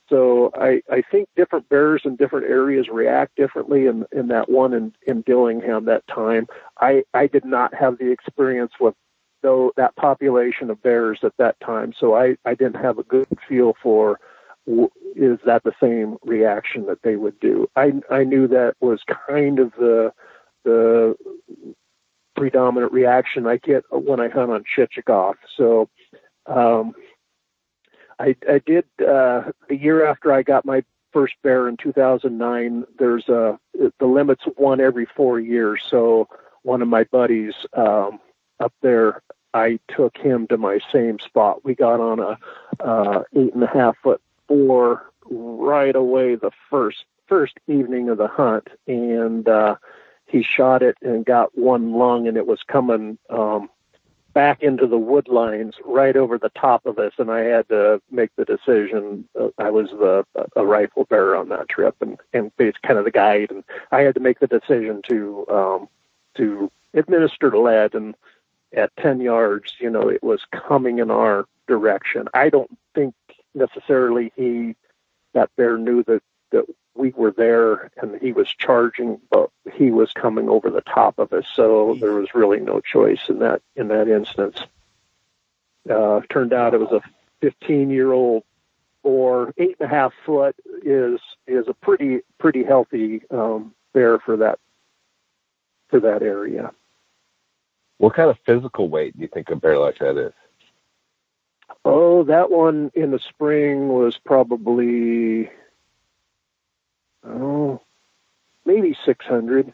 [0.10, 3.88] So I I think different bears in different areas react differently.
[3.88, 6.48] In in that one in in Dillingham that time,
[6.80, 8.94] I I did not have the experience with
[9.42, 11.94] though that population of bears at that time.
[12.00, 14.20] So I I didn't have a good feel for
[15.16, 17.68] is that the same reaction that they would do?
[17.76, 20.14] I I knew that was kind of the
[20.64, 21.16] the
[22.36, 25.36] predominant reaction I get when I hunt on Chichagof.
[25.56, 25.90] So
[26.46, 26.94] um,
[28.20, 32.86] I I did uh, the year after I got my first bear in 2009.
[33.00, 35.82] There's a the limit's one every four years.
[35.90, 36.28] So
[36.64, 38.20] one of my buddies um,
[38.60, 39.22] up there
[39.56, 41.64] I took him to my same spot.
[41.64, 42.38] We got on a
[42.84, 48.28] uh, eight and a half foot for right away the first first evening of the
[48.28, 49.78] hunt, and uh,
[50.26, 53.70] he shot it and got one lung, and it was coming um,
[54.34, 58.02] back into the wood lines right over the top of us, and I had to
[58.12, 59.28] make the decision.
[59.40, 63.12] Uh, I was the a rifle bearer on that trip, and and kind of the
[63.12, 65.90] guide, and I had to make the decision to um,
[66.36, 68.16] to administer the lead, and
[68.76, 72.28] at ten yards, you know, it was coming in our direction.
[72.34, 73.16] I don't think
[73.54, 74.76] necessarily he
[75.34, 80.12] that bear knew that that we were there and he was charging, but he was
[80.14, 81.46] coming over the top of us.
[81.54, 84.60] So there was really no choice in that in that instance.
[85.90, 87.02] Uh, turned out it was a
[87.42, 88.44] 15 year old
[89.04, 94.38] or eight and a half foot is is a pretty pretty healthy um, bear for
[94.38, 94.58] that
[95.90, 96.72] for that area.
[97.98, 100.34] What kind of physical weight do you think a bear like that is?
[101.84, 105.50] Oh, that one in the spring was probably
[107.28, 107.82] oh
[108.66, 109.74] maybe six hundred.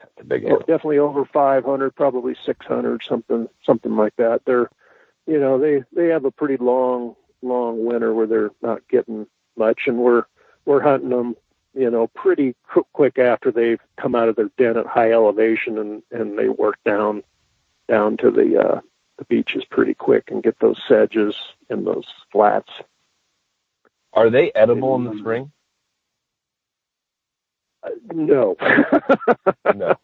[0.00, 4.42] That's a big definitely over five hundred, probably six hundred, something something like that.
[4.44, 4.70] They're
[5.28, 9.82] you know, they they have a pretty long long winter where they're not getting much
[9.86, 10.24] and we're
[10.64, 11.36] we're hunting them,
[11.74, 12.56] you know, pretty
[12.92, 16.76] quick after they've come out of their den at high elevation and and they work
[16.84, 17.22] down
[17.88, 18.80] down to the uh
[19.18, 21.34] the beaches pretty quick and get those sedges
[21.68, 22.70] in those flats.
[24.14, 25.52] Are they edible in the spring?
[27.88, 28.56] Uh, no.
[29.74, 29.94] no.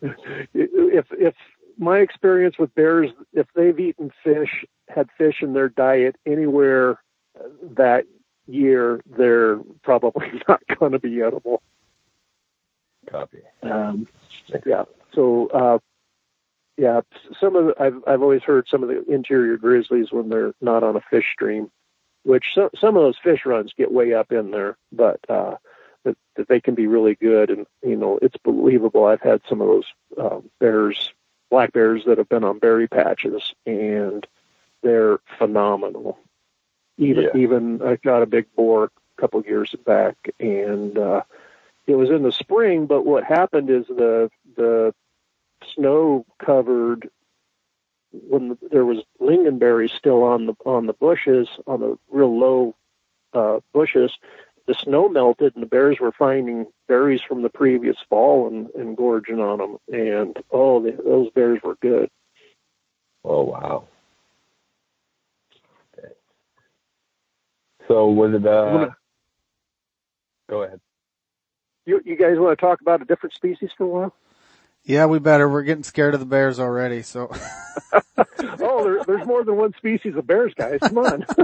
[0.54, 1.34] if if
[1.78, 7.00] my experience with bears, if they've eaten fish, had fish in their diet anywhere
[7.76, 8.04] that
[8.46, 11.62] year, they're probably not going to be edible.
[13.10, 13.40] Copy.
[13.62, 14.06] Um,
[14.64, 14.84] yeah.
[15.14, 15.78] So, uh,
[16.78, 17.02] yeah,
[17.38, 20.82] some of the, I've I've always heard some of the interior grizzlies when they're not
[20.82, 21.70] on a fish stream,
[22.22, 25.56] which some some of those fish runs get way up in there, but uh,
[26.04, 29.04] that, that they can be really good, and you know it's believable.
[29.04, 29.86] I've had some of those
[30.20, 31.12] uh, bears,
[31.50, 34.26] black bears that have been on berry patches, and
[34.82, 36.18] they're phenomenal.
[36.98, 37.36] Even Yeah.
[37.40, 41.22] even I got a big boar a couple years back, and uh,
[41.86, 42.86] it was in the spring.
[42.86, 44.94] But what happened is the the
[45.74, 47.10] snow covered
[48.12, 52.74] when there was lingonberries still on the on the bushes on the real low
[53.32, 54.12] uh, bushes.
[54.66, 58.96] The snow melted, and the bears were finding berries from the previous fall and, and
[58.96, 59.76] gorging on them.
[59.92, 62.08] And oh, the, those bears were good.
[63.24, 63.84] Oh wow.
[65.98, 66.12] Okay.
[67.88, 68.46] So was it?
[68.46, 68.96] Uh, wanna-
[70.48, 70.80] go ahead.
[71.84, 74.14] You you guys want to talk about a different species for a while?
[74.84, 75.48] Yeah, we better.
[75.48, 77.02] We're getting scared of the bears already.
[77.02, 77.30] So
[78.60, 80.80] oh, there, there's more than one species of bears, guys.
[80.80, 81.24] Come on.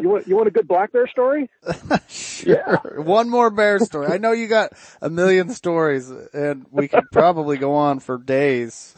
[0.00, 1.50] you want you want a good black bear story?
[2.08, 3.02] sure.
[3.02, 4.08] One more bear story.
[4.08, 4.72] I know you got
[5.02, 8.94] a million stories and we could probably go on for days.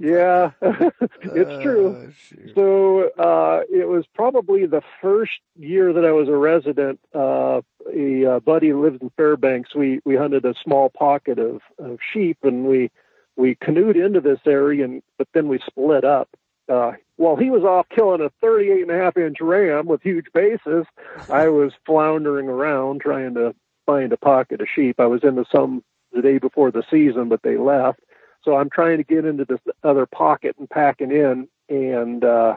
[0.00, 2.10] Yeah, it's true.
[2.10, 2.54] Uh.
[2.54, 7.00] So uh, it was probably the first year that I was a resident.
[7.14, 7.60] Uh,
[7.94, 9.74] a uh, buddy who lived in Fairbanks.
[9.74, 12.90] We we hunted a small pocket of, of sheep, and we
[13.36, 16.30] we canoed into this area, and but then we split up.
[16.66, 20.26] Uh, while he was off killing a 38 and a half inch ram with huge
[20.32, 20.86] bases,
[21.28, 24.98] I was floundering around trying to find a pocket of sheep.
[24.98, 28.00] I was into some the day before the season, but they left.
[28.44, 32.56] So I'm trying to get into this other pocket and packing in and uh,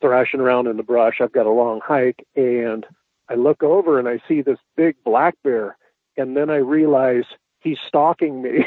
[0.00, 1.20] thrashing around in the brush.
[1.20, 2.86] I've got a long hike and
[3.28, 5.76] I look over and I see this big black bear.
[6.16, 7.24] And then I realize
[7.60, 8.66] he's stalking me.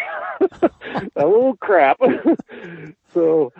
[1.15, 1.99] oh, crap.
[3.13, 3.51] so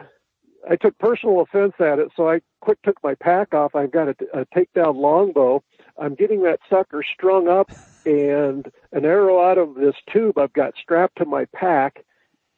[0.70, 2.10] I took personal offense at it.
[2.16, 3.76] So I quick took my pack off.
[3.76, 5.64] I've got a, a takedown longbow.
[5.98, 7.70] I'm getting that sucker strung up
[8.06, 12.04] and an arrow out of this tube I've got strapped to my pack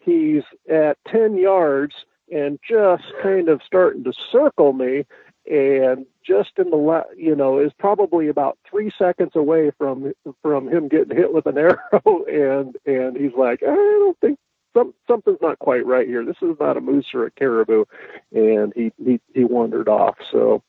[0.04, 1.96] he's at 10 yards
[2.32, 5.06] and just kind of starting to circle me.
[5.50, 10.70] And just in the la- you know is probably about three seconds away from from
[10.70, 12.24] him getting hit with an arrow.
[12.26, 14.40] And and he's like i don't think
[14.74, 16.26] some something's not quite right here.
[16.26, 17.86] This is not a moose or a caribou.
[18.32, 20.16] And he he, he wandered off.
[20.32, 20.64] So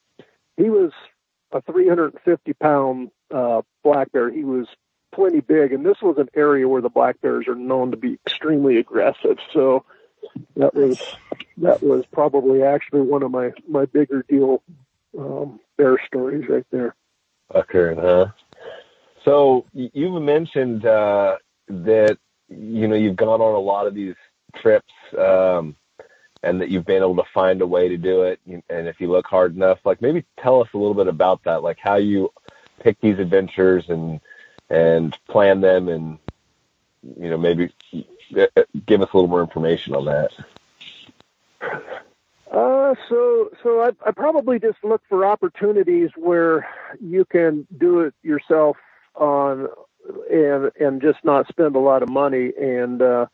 [0.57, 0.91] he was
[1.53, 4.31] a 350 pound uh black bear.
[4.31, 4.67] He was
[5.15, 8.19] plenty big, and this was an area where the black bears are known to be
[8.27, 9.39] extremely aggressive.
[9.53, 9.85] So
[10.57, 11.01] that was
[11.59, 14.63] that was probably actually one of my my bigger deal
[15.19, 16.95] um, bear stories right there.
[17.51, 18.27] Occurred, huh?
[19.25, 21.37] So you've mentioned uh,
[21.69, 24.17] that you know you've gone on a lot of these
[24.57, 25.77] trips, um,
[26.43, 28.41] and that you've been able to find a way to do it.
[28.47, 31.63] And if you look hard enough, like maybe tell us a little bit about that,
[31.63, 32.31] like how you
[32.83, 34.21] pick these adventures and
[34.75, 36.19] and plan them, and
[37.19, 37.73] you know maybe
[38.87, 40.33] give us a little more information on that.
[42.51, 46.67] Uh, so so I, I probably just look for opportunities where
[47.01, 48.77] you can do it yourself
[49.15, 49.69] on
[50.31, 52.53] and and just not spend a lot of money.
[52.61, 53.27] And uh,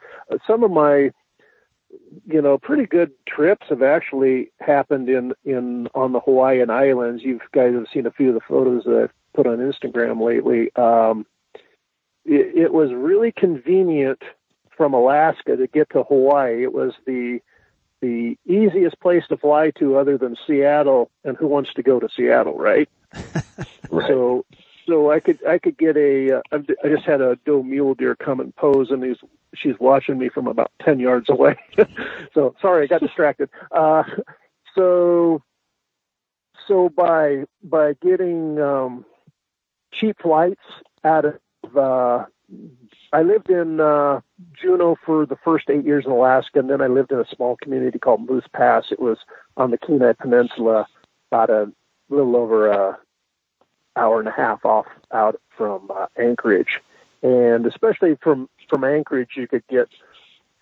[0.46, 1.10] some of my
[2.26, 7.22] you know pretty good trips have actually happened in in on the Hawaiian Islands.
[7.22, 10.70] You guys have seen a few of the photos that I've put on Instagram lately.
[10.76, 11.24] Um,
[12.26, 14.22] it, it was really convenient
[14.76, 16.62] from Alaska to get to Hawaii.
[16.62, 17.40] It was the
[18.02, 22.08] the easiest place to fly to other than Seattle and who wants to go to
[22.14, 22.88] Seattle, right?
[23.90, 24.06] Right.
[24.08, 24.44] So
[24.86, 28.14] so I could I could get a uh, I've- just had a doe mule deer
[28.14, 29.16] come and pose and he's
[29.54, 31.56] she's watching me from about 10 yards away.
[32.34, 33.48] so sorry, I got distracted.
[33.72, 34.04] Uh
[34.76, 35.42] so
[36.68, 39.04] so by by getting um
[39.92, 40.62] cheap flights
[41.04, 42.24] out of uh
[43.12, 44.20] I lived in uh
[44.60, 47.56] Juneau for the first eight years in Alaska, and then I lived in a small
[47.56, 48.86] community called Moose Pass.
[48.90, 49.18] It was
[49.56, 50.86] on the Kenai Peninsula,
[51.30, 51.72] about a
[52.08, 52.98] little over a
[53.96, 56.80] hour and a half off out from uh, Anchorage,
[57.22, 59.88] and especially from from Anchorage, you could get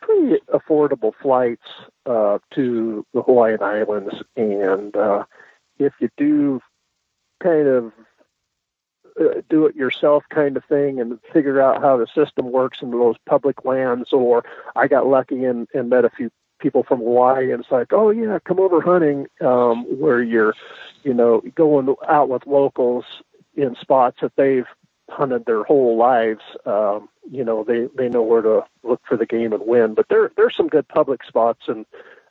[0.01, 1.67] pretty affordable flights
[2.07, 5.25] uh, to the Hawaiian Islands, and uh,
[5.79, 6.61] if you do
[7.43, 7.93] kind of
[9.21, 12.91] uh, do it yourself kind of thing and figure out how the system works in
[12.91, 14.45] those public lands or
[14.77, 18.11] I got lucky and, and met a few people from Hawaii and it's like, oh
[18.11, 20.55] yeah, come over hunting um, where you're,
[21.03, 23.05] you know, going out with locals
[23.57, 24.67] in spots that they've
[25.11, 29.27] hunted their whole lives, um, you know, they they know where to look for the
[29.27, 29.95] game and win.
[29.95, 31.87] But there there's some good public spots in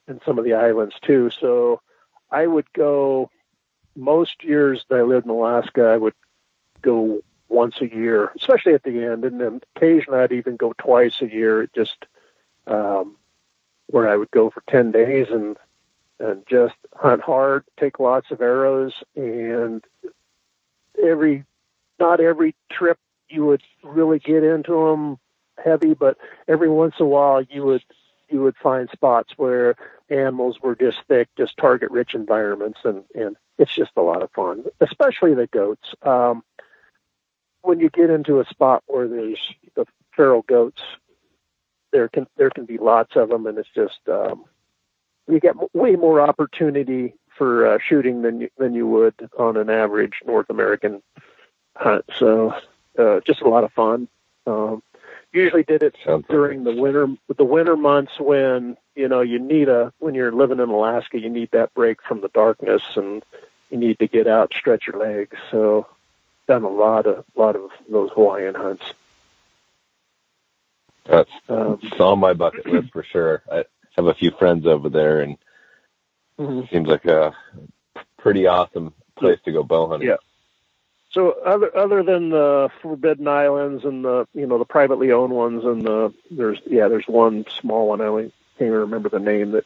[0.08, 1.30] in some of the islands too.
[1.30, 1.82] So
[2.32, 3.30] I would go
[3.96, 5.86] most years that I lived in Alaska.
[5.86, 6.14] I would
[6.88, 11.22] go once a year, especially at the end, and then occasionally I'd even go twice
[11.22, 11.70] a year.
[11.76, 12.06] Just
[12.66, 13.16] um,
[13.88, 15.58] where I would go for ten days and
[16.20, 19.84] and just hunt hard, take lots of arrows, and
[21.04, 21.44] every
[22.00, 22.98] not every trip
[23.30, 25.20] you would really get into them
[25.64, 26.18] heavy, but
[26.48, 27.84] every once in a while you would
[28.30, 29.76] you would find spots where
[30.10, 34.32] animals were just thick, just target rich environments, and and it's just a lot of
[34.32, 35.94] fun, especially the goats.
[36.02, 36.44] Um,
[37.68, 39.40] when you get into a spot where there's
[39.76, 40.82] the feral goats,
[41.92, 44.46] there can there can be lots of them, and it's just um,
[45.28, 49.70] you get way more opportunity for uh, shooting than you, than you would on an
[49.70, 51.04] average North American
[51.76, 52.06] hunt.
[52.18, 52.56] So
[52.98, 54.08] uh, just a lot of fun.
[54.48, 54.82] Um,
[55.34, 59.68] usually did it Sounds during the winter the winter months when you know you need
[59.68, 63.24] a when you're living in Alaska you need that break from the darkness and
[63.70, 65.36] you need to get out stretch your legs.
[65.52, 65.86] So
[66.48, 68.84] done a lot of lot of those Hawaiian hunts.
[71.06, 73.42] That's Um, it's on my bucket list for sure.
[73.52, 73.64] I
[73.96, 75.38] have a few friends over there, and
[76.40, 76.64] mhm.
[76.64, 77.34] it seems like a
[78.18, 80.10] pretty awesome place to go bow hunting.
[80.10, 80.18] Yeah.
[81.12, 85.64] So other other than the Forbidden Islands and the you know the privately owned ones
[85.64, 89.52] and the there's yeah there's one small one I only can't even remember the name
[89.52, 89.64] that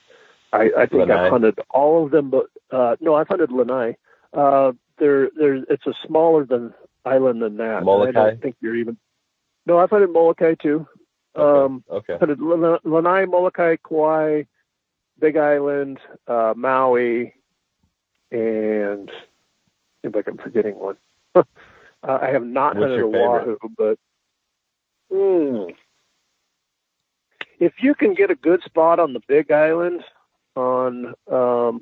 [0.54, 1.26] I I think Lanai.
[1.26, 3.98] I've hunted all of them but uh no I've hunted Lanai.
[4.32, 6.74] Uh there there it's a smaller than
[7.04, 7.84] island than that.
[7.84, 8.98] and I don't think you're even
[9.66, 10.88] No, I've hunted Molokai too.
[11.36, 11.66] Okay.
[11.66, 12.18] Um Okay.
[12.18, 14.44] hunted Lan- Lanai, Molokai, Kauai,
[15.20, 17.34] Big Island, uh, Maui,
[18.32, 19.12] and
[20.02, 20.98] seems like I'm forgetting one.
[21.36, 21.44] uh,
[22.04, 23.98] I have not What's hunted your Oahu, but
[25.12, 25.74] mm,
[27.60, 30.04] if you can get a good spot on the Big Island,
[30.56, 31.82] on um,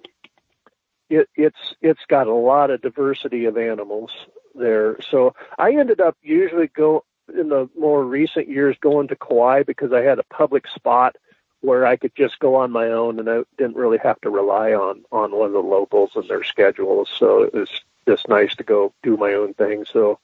[1.10, 4.12] it, it's it's got a lot of diversity of animals
[4.56, 4.98] there.
[5.10, 7.04] So I ended up usually go
[7.38, 11.16] in the more recent years going to Kauai because I had a public spot
[11.62, 14.74] where I could just go on my own and I didn't really have to rely
[14.74, 17.10] on on one of the locals and their schedules.
[17.18, 17.70] So it was
[18.08, 19.86] just nice to go do my own thing.
[19.86, 20.20] So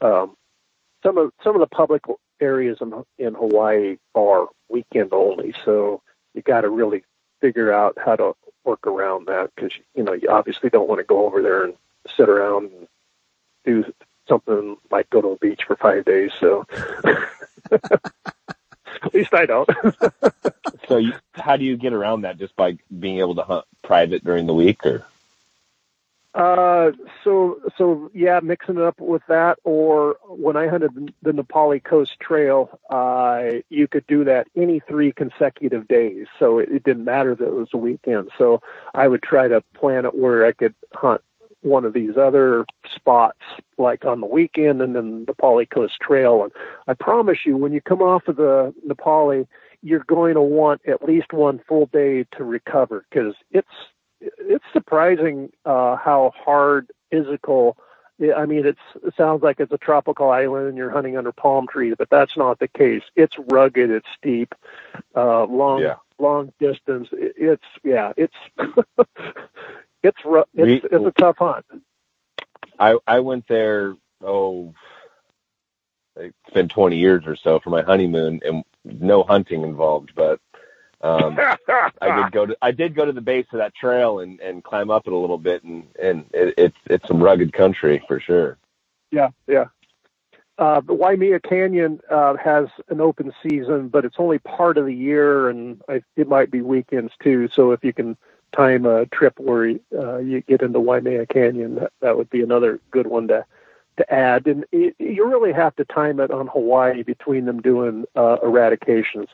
[0.00, 0.36] um,
[1.02, 2.02] some of some of the public
[2.40, 5.54] areas in in Hawaii are weekend only.
[5.64, 6.02] So
[6.34, 7.04] you got to really
[7.40, 8.34] figure out how to
[8.66, 11.74] work around that because you know you obviously don't want to go over there and
[12.16, 12.88] sit around and
[13.64, 13.92] do
[14.28, 16.32] something like go to a beach for five days.
[16.38, 16.66] So
[17.72, 19.70] at least I don't.
[20.88, 22.38] So, you, how do you get around that?
[22.38, 25.04] Just by being able to hunt private during the week, or
[26.36, 26.92] Uh,
[27.24, 32.20] so so yeah, mixing it up with that, or when I hunted the Napali Coast
[32.20, 36.26] Trail, uh, you could do that any three consecutive days.
[36.38, 38.30] So it, it didn't matter that it was a weekend.
[38.36, 38.60] So
[38.94, 41.22] I would try to plan it where I could hunt
[41.62, 43.40] one of these other spots,
[43.78, 46.42] like on the weekend, and then the Napali Coast Trail.
[46.42, 46.52] And
[46.86, 49.46] I promise you, when you come off of the Napali,
[49.80, 53.66] you're going to want at least one full day to recover because it's
[54.20, 57.76] it's surprising uh, how hard physical.
[58.36, 61.66] I mean, it's, it sounds like it's a tropical island and you're hunting under palm
[61.68, 63.02] trees, but that's not the case.
[63.14, 64.54] It's rugged, it's steep,
[65.14, 65.96] uh, long, Yeah.
[66.18, 67.08] long distance.
[67.12, 68.34] It, it's yeah, it's
[70.02, 71.66] it's ru- We- it's it's a tough hunt.
[72.78, 73.96] I I went there.
[74.22, 74.72] Oh,
[76.16, 80.40] it's been 20 years or so for my honeymoon, and no hunting involved, but.
[81.02, 81.38] Um,
[82.00, 84.64] I did go to I did go to the base of that trail and, and
[84.64, 88.20] climb up it a little bit and and it, it's it's some rugged country for
[88.20, 88.58] sure.
[89.10, 89.66] Yeah, yeah.
[90.58, 94.94] Uh, the Waimea Canyon uh, has an open season, but it's only part of the
[94.94, 97.48] year, and I, it might be weekends too.
[97.52, 98.16] So if you can
[98.56, 102.80] time a trip where uh, you get into Waimea Canyon, that, that would be another
[102.90, 103.44] good one to
[103.98, 104.46] to add.
[104.46, 109.28] And it, you really have to time it on Hawaii between them doing uh, eradications,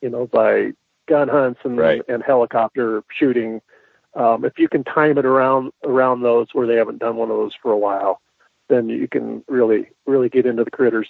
[0.00, 0.72] you know, by
[1.08, 2.02] gun hunts and Right.
[2.08, 3.60] and helicopter shooting.
[4.14, 7.36] Um, if you can time it around around those where they haven't done one of
[7.36, 8.20] those for a while,
[8.68, 11.08] then you can really really get into the critters.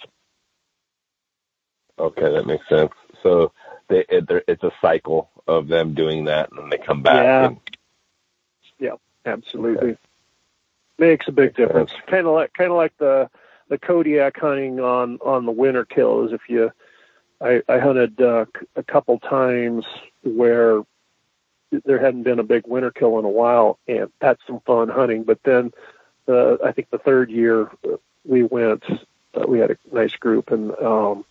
[1.99, 2.91] Okay, that makes sense.
[3.21, 3.51] So
[3.89, 7.23] they it, there- it's a cycle of them doing that and then they come back.
[7.23, 7.45] Yeah.
[7.47, 7.59] And,
[9.25, 9.97] Absolutely,
[10.97, 11.91] makes a big difference.
[12.07, 13.29] Kind of like kind of like the
[13.67, 16.31] the Kodiak hunting on on the winter kills.
[16.31, 16.71] If you,
[17.41, 19.85] I, I hunted uh, a couple times
[20.23, 20.83] where
[21.71, 25.23] there hadn't been a big winter kill in a while, and that's some fun hunting.
[25.23, 25.71] But then,
[26.27, 28.83] uh, I think the third year uh, we went
[29.33, 31.25] uh, we had a nice group, and um,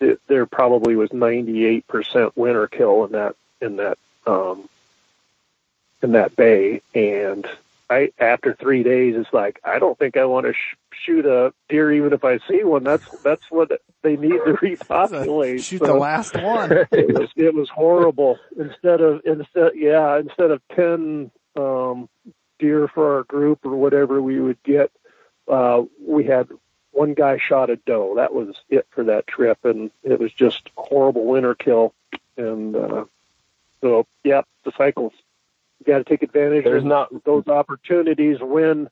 [0.00, 4.68] it, there probably was 98% winter kill in that in that um,
[6.02, 7.46] in that bay, and
[7.90, 11.52] I after three days, it's like I don't think I want to sh- shoot a
[11.68, 12.84] deer even if I see one.
[12.84, 13.70] That's that's what
[14.02, 15.64] they need to repopulate.
[15.64, 16.70] Shoot So the last one.
[16.72, 18.38] it was it was horrible.
[18.56, 22.08] Instead of instead yeah instead of ten um,
[22.60, 24.92] deer for our group or whatever we would get,
[25.48, 26.48] uh, we had
[26.92, 28.14] one guy shot a doe.
[28.16, 31.92] That was it for that trip, and it was just horrible winter kill.
[32.36, 33.04] And uh,
[33.80, 35.12] so yeah, the cycles.
[35.80, 38.88] You got to take advantage There's of not those opportunities when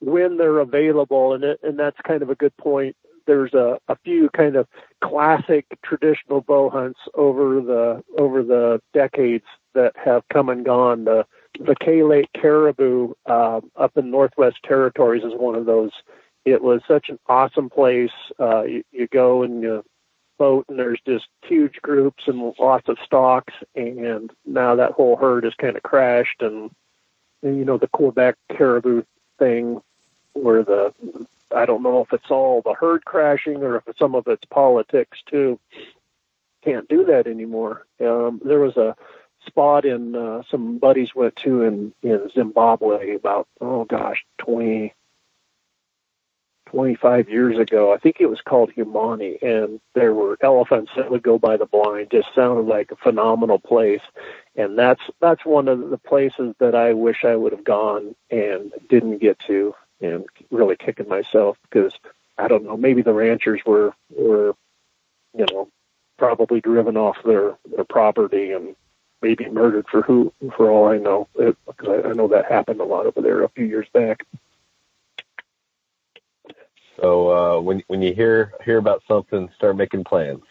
[0.00, 2.96] when they're available, and it, and that's kind of a good point.
[3.26, 4.66] There's a, a few kind of
[5.00, 11.04] classic traditional bow hunts over the over the decades that have come and gone.
[11.04, 11.24] The
[11.60, 15.90] the K Lake Caribou uh, up in Northwest Territories is one of those.
[16.44, 18.10] It was such an awesome place.
[18.40, 19.84] Uh, you, you go and you
[20.42, 23.54] boat, and there's just huge groups and lots of stalks.
[23.76, 26.68] And now that whole herd has kind of crashed, and,
[27.44, 29.04] and you know the Quebec Caribou
[29.38, 29.80] thing,
[30.32, 30.92] where the
[31.54, 35.18] I don't know if it's all the herd crashing or if some of it's politics
[35.26, 35.60] too.
[36.64, 37.86] Can't do that anymore.
[38.00, 38.96] Um, there was a
[39.46, 44.92] spot in uh, some buddies went to in in Zimbabwe about oh gosh 20
[46.72, 47.92] 25 years ago.
[47.92, 51.66] I think it was called Humani, and there were elephants that would go by the
[51.66, 52.10] blind.
[52.10, 54.00] Just sounded like a phenomenal place,
[54.56, 58.72] and that's that's one of the places that I wish I would have gone and
[58.88, 61.92] didn't get to, and really kicking myself because
[62.38, 62.76] I don't know.
[62.76, 64.54] Maybe the ranchers were were,
[65.36, 65.68] you know,
[66.16, 68.74] probably driven off their their property and
[69.20, 71.28] maybe murdered for who for all I know.
[71.36, 74.24] Because I, I know that happened a lot over there a few years back.
[77.02, 80.42] So uh, when when you hear hear about something, start making plans.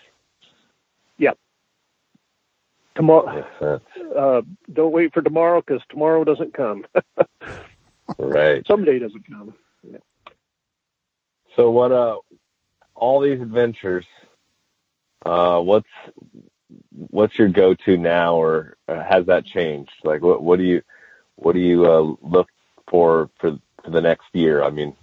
[2.93, 3.83] Tomorrow, Makes sense.
[4.17, 4.41] uh,
[4.73, 6.85] don't wait for tomorrow because tomorrow doesn't come.
[8.17, 8.65] Right.
[8.67, 9.53] Someday doesn't come.
[11.55, 11.91] So what?
[11.93, 12.17] Uh,
[12.93, 14.05] all these adventures.
[15.25, 15.87] Uh, what's
[16.91, 19.93] what's your go-to now, or uh, has that changed?
[20.03, 20.81] Like, what what do you
[21.35, 22.49] what do you uh, look
[22.89, 24.61] for for for the next year?
[24.61, 24.93] I mean,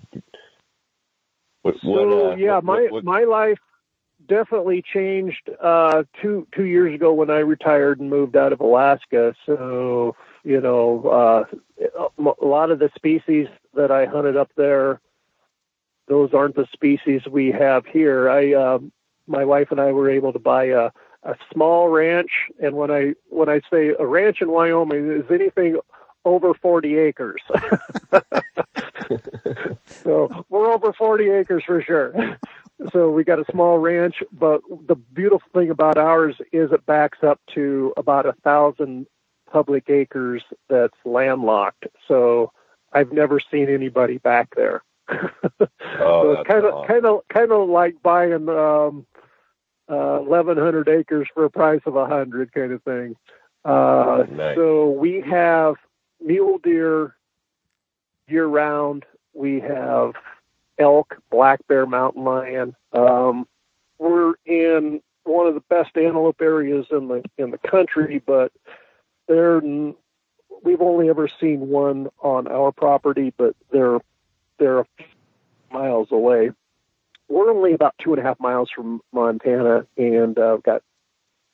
[1.63, 3.59] what, So what, uh, yeah, what- my what- what- my life
[4.27, 9.35] definitely changed uh, two two years ago when I retired and moved out of Alaska.
[9.47, 11.45] So you know, uh,
[12.19, 15.01] a lot of the species that I hunted up there,
[16.07, 18.29] those aren't the species we have here.
[18.29, 18.93] I um,
[19.27, 20.91] my wife and I were able to buy a
[21.25, 22.31] a small ranch,
[22.63, 25.79] and when I when I say a ranch in Wyoming is anything
[26.25, 27.41] over 40 acres.
[30.03, 32.39] so we're over 40 acres for sure.
[32.93, 37.19] So we got a small ranch, but the beautiful thing about ours is it backs
[37.23, 39.07] up to about a thousand
[39.51, 41.87] public acres that's landlocked.
[42.07, 42.53] So
[42.93, 44.83] I've never seen anybody back there.
[46.01, 49.05] Oh, so it's kind of kind of kind of like buying um,
[49.89, 53.17] uh, 1,100 acres for a price of a hundred, kind of thing.
[53.65, 54.57] Uh, Nice.
[54.57, 55.75] So we have
[56.21, 57.15] mule deer
[58.29, 59.05] year round.
[59.35, 60.13] We have
[60.79, 62.75] elk, black bear, mountain lion.
[62.93, 63.47] Um,
[63.99, 68.53] we're in one of the best antelope areas in the in the country, but
[69.27, 69.95] they're n-
[70.63, 73.99] we've only ever seen one on our property, but they're
[74.59, 74.87] they're
[75.71, 76.51] miles away.
[77.29, 80.83] We're only about two and a half miles from Montana, and uh, got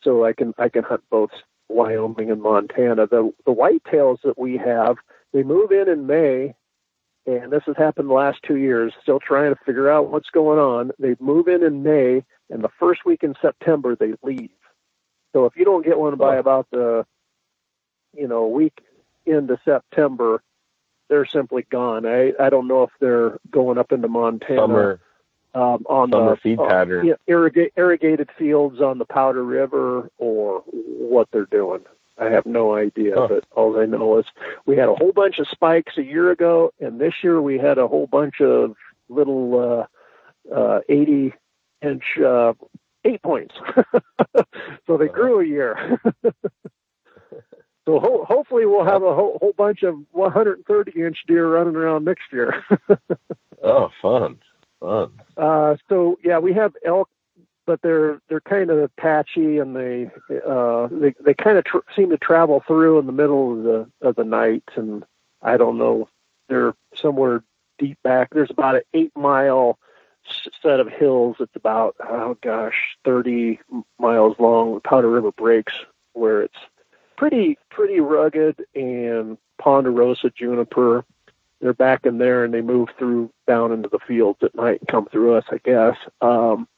[0.03, 1.31] so I can I can hunt both
[1.69, 3.07] Wyoming and Montana.
[3.07, 4.97] The the whitetails that we have,
[5.33, 6.55] they move in in May,
[7.27, 8.93] and this has happened the last two years.
[9.03, 10.91] Still trying to figure out what's going on.
[10.99, 14.51] They move in in May, and the first week in September they leave.
[15.33, 17.05] So if you don't get one by about the,
[18.13, 18.79] you know, week
[19.27, 20.43] into September,
[21.09, 22.07] they're simply gone.
[22.07, 25.01] I I don't know if they're going up into Montana summer
[25.55, 27.07] um, on summer the feed uh, pattern.
[27.07, 31.81] yeah, irrigate, irrigated fields on the Powder River or what they're doing.
[32.19, 33.27] I have no idea, Huh.
[33.29, 34.25] but all I know is
[34.67, 37.79] we had a whole bunch of spikes a year ago, and this year we had
[37.79, 38.77] a whole bunch of
[39.09, 39.89] little
[40.53, 41.33] uh, uh, 80
[41.83, 42.53] inch uh,
[43.05, 43.55] eight points.
[44.87, 46.01] so they grew a year.
[47.85, 52.05] so ho- hopefully we'll have a whole, whole bunch of 130 inch deer running around
[52.05, 52.65] next year.
[53.67, 54.37] Oh, fun,
[54.85, 55.11] fun.
[55.37, 57.09] Uh, so yeah, we have elk,
[57.67, 60.11] but they're they're kind of patchy and they
[60.47, 64.09] uh, they they kind of tr- seem to travel through in the middle of the
[64.09, 65.05] of the night, and
[65.43, 66.09] I don't know,
[66.49, 67.43] they're somewhere
[67.79, 68.31] deep back.
[68.31, 69.79] There's about an eight mile
[70.63, 71.37] set of hills.
[71.41, 73.61] It's about oh gosh, 30
[73.99, 74.81] miles long.
[74.81, 75.75] Powder River Breaks,
[76.13, 76.59] where it's
[77.17, 81.05] pretty pretty rugged and ponderosa juniper.
[81.61, 84.89] They're back in there and they move through down into the fields at night and
[84.89, 85.97] come through us, I guess.
[86.21, 86.69] Um,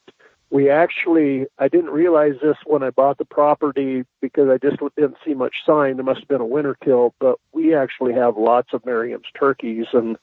[0.51, 5.17] we actually, I didn't realize this when I bought the property because I just didn't
[5.25, 5.97] see much sign.
[5.97, 9.87] There must have been a winter kill, but we actually have lots of Merriam's turkeys
[9.93, 10.17] and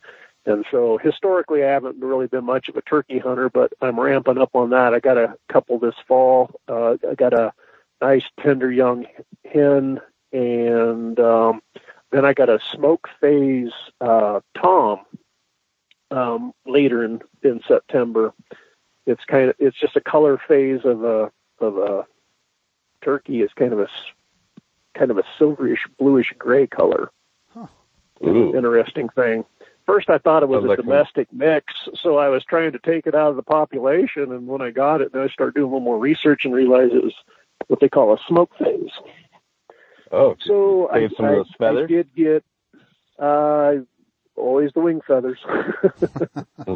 [0.46, 4.38] and so historically, I haven't really been much of a turkey hunter, but I'm ramping
[4.38, 4.94] up on that.
[4.94, 6.52] I got a couple this fall.
[6.68, 7.54] Uh, I got a
[8.02, 9.06] nice tender young
[9.46, 10.02] hen,
[10.34, 11.62] and um,
[12.14, 15.02] then I got a smoke phase uh, tom
[16.12, 18.34] um, later in in September.
[19.06, 22.06] It's kind of it's just a color phase of a of a
[23.04, 23.42] turkey.
[23.42, 23.88] It's kind of a
[24.98, 27.12] kind of a silverish bluish gray color.
[27.50, 27.68] Huh.
[28.22, 29.44] Interesting thing.
[29.86, 33.16] First, I thought it was a domestic mix, so I was trying to take it
[33.16, 34.32] out of the population.
[34.32, 36.94] And when I got it, then I started doing a little more research and realized
[36.94, 37.16] it was
[37.68, 38.92] what they call a smoke phase.
[40.14, 41.86] Oh, so I, some I, of those feathers.
[41.86, 42.44] I did get
[43.18, 43.74] uh,
[44.36, 45.40] always the wing feathers.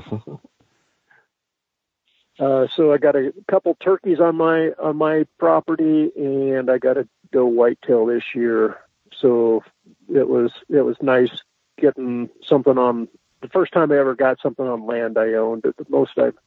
[2.40, 6.98] uh, so I got a couple turkeys on my on my property, and I got
[6.98, 8.80] a doe whitetail this year.
[9.16, 9.64] So
[10.12, 11.44] it was it was nice
[11.78, 13.08] getting something on
[13.44, 15.68] the first time I ever got something on land I owned.
[15.68, 16.38] At the most I've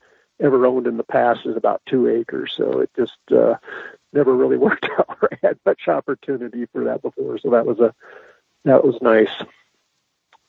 [0.40, 3.56] ever owned in the past is about two acres, so it just uh,
[4.12, 5.18] never really worked out.
[5.22, 7.94] I had much opportunity for that before, so that was a
[8.64, 9.30] that was nice.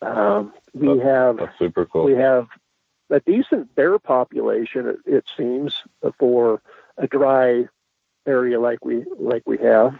[0.02, 2.06] Um, we that's, have that's super cool.
[2.06, 2.48] We have
[3.10, 5.76] a decent bear population, it, it seems,
[6.18, 6.62] for
[6.98, 7.66] a dry
[8.26, 10.00] area like we like we have.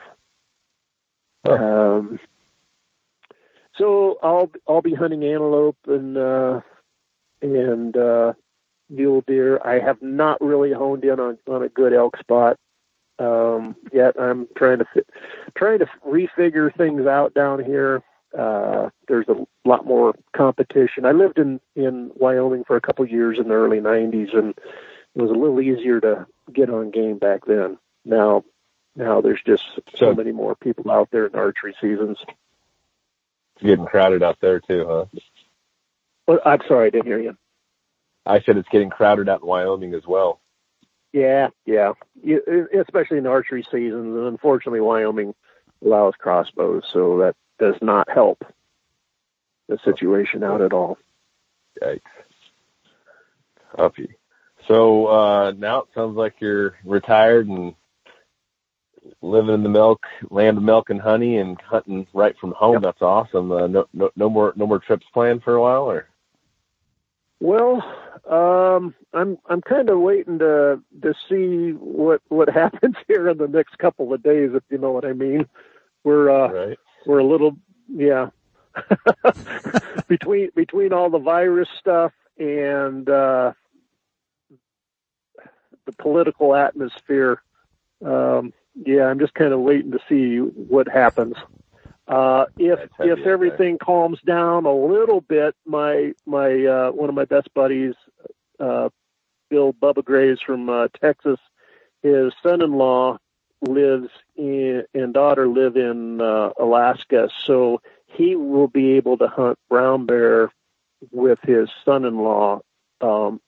[1.48, 2.20] Um,
[3.76, 6.62] so I'll I'll be hunting antelope and uh,
[7.42, 8.34] and uh,
[8.92, 9.60] mule deer.
[9.64, 12.58] I have not really honed in on on a good elk spot
[13.20, 14.20] um, yet.
[14.20, 15.14] I'm trying to fi-
[15.56, 18.04] trying to refigure things out down here.
[18.38, 21.06] Uh, there's a lot more competition.
[21.06, 24.50] I lived in in Wyoming for a couple years in the early '90s, and
[25.16, 27.78] it was a little easier to get on game back then.
[28.06, 28.44] Now,
[28.96, 29.64] now there's just
[29.96, 32.18] so many more people out there in archery seasons
[33.56, 35.06] It's getting crowded out there too, huh?
[36.28, 37.38] Well, I'm sorry, I didn't hear you.
[38.26, 40.40] I said it's getting crowded out in Wyoming as well.
[41.14, 41.94] Yeah, yeah,
[42.24, 45.36] you, especially in archery seasons, and unfortunately, Wyoming
[45.84, 48.46] allows crossbows, so that does not help
[49.68, 50.98] the situation out at all.
[51.82, 52.02] Yikes.
[53.78, 54.16] Huffy.
[54.68, 57.74] So uh, now it sounds like you're retired and
[59.22, 62.74] living in the milk, land of milk and honey, and hunting right from home.
[62.74, 62.84] Yep.
[62.84, 63.52] That's awesome.
[63.52, 66.08] Uh, no, no, no more, no more trips planned for a while, or?
[67.42, 67.84] Well,
[68.30, 73.48] um, I'm I'm kind of waiting to to see what what happens here in the
[73.48, 75.48] next couple of days, if you know what I mean.
[76.04, 76.80] We're uh, right.
[77.06, 77.58] we're a little
[77.92, 78.30] yeah
[80.08, 83.54] between between all the virus stuff and uh,
[85.86, 87.42] the political atmosphere.
[88.06, 91.36] Um, yeah, I'm just kind of waiting to see what happens.
[92.08, 97.26] Uh, if if everything calms down a little bit, my my uh, one of my
[97.26, 97.96] best buddies,
[98.60, 98.90] uh,
[99.50, 101.40] Bill Bubba Graves from uh, Texas,
[102.02, 103.18] his son-in-law
[103.62, 109.58] lives in and daughter live in uh, Alaska, so he will be able to hunt
[109.70, 110.52] brown bear
[111.12, 112.60] with his son-in-law
[113.02, 113.40] um,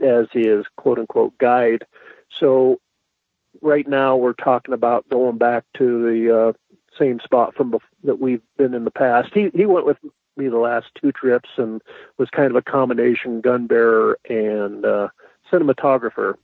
[0.00, 1.84] as his quote unquote guide.
[2.30, 2.80] So
[3.60, 6.52] right now we're talking about going back to the uh,
[6.98, 9.30] same spot from bef- that we've been in the past.
[9.34, 9.98] He he went with
[10.36, 11.80] me the last two trips and
[12.18, 15.08] was kind of a combination gun bearer and uh,
[15.50, 16.34] cinematographer.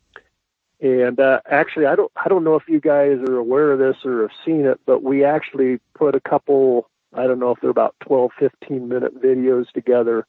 [0.81, 3.97] And uh, actually, I don't I don't know if you guys are aware of this
[4.05, 6.89] or have seen it, but we actually put a couple.
[7.15, 10.27] I don't know if they're about 12, 15 minute videos together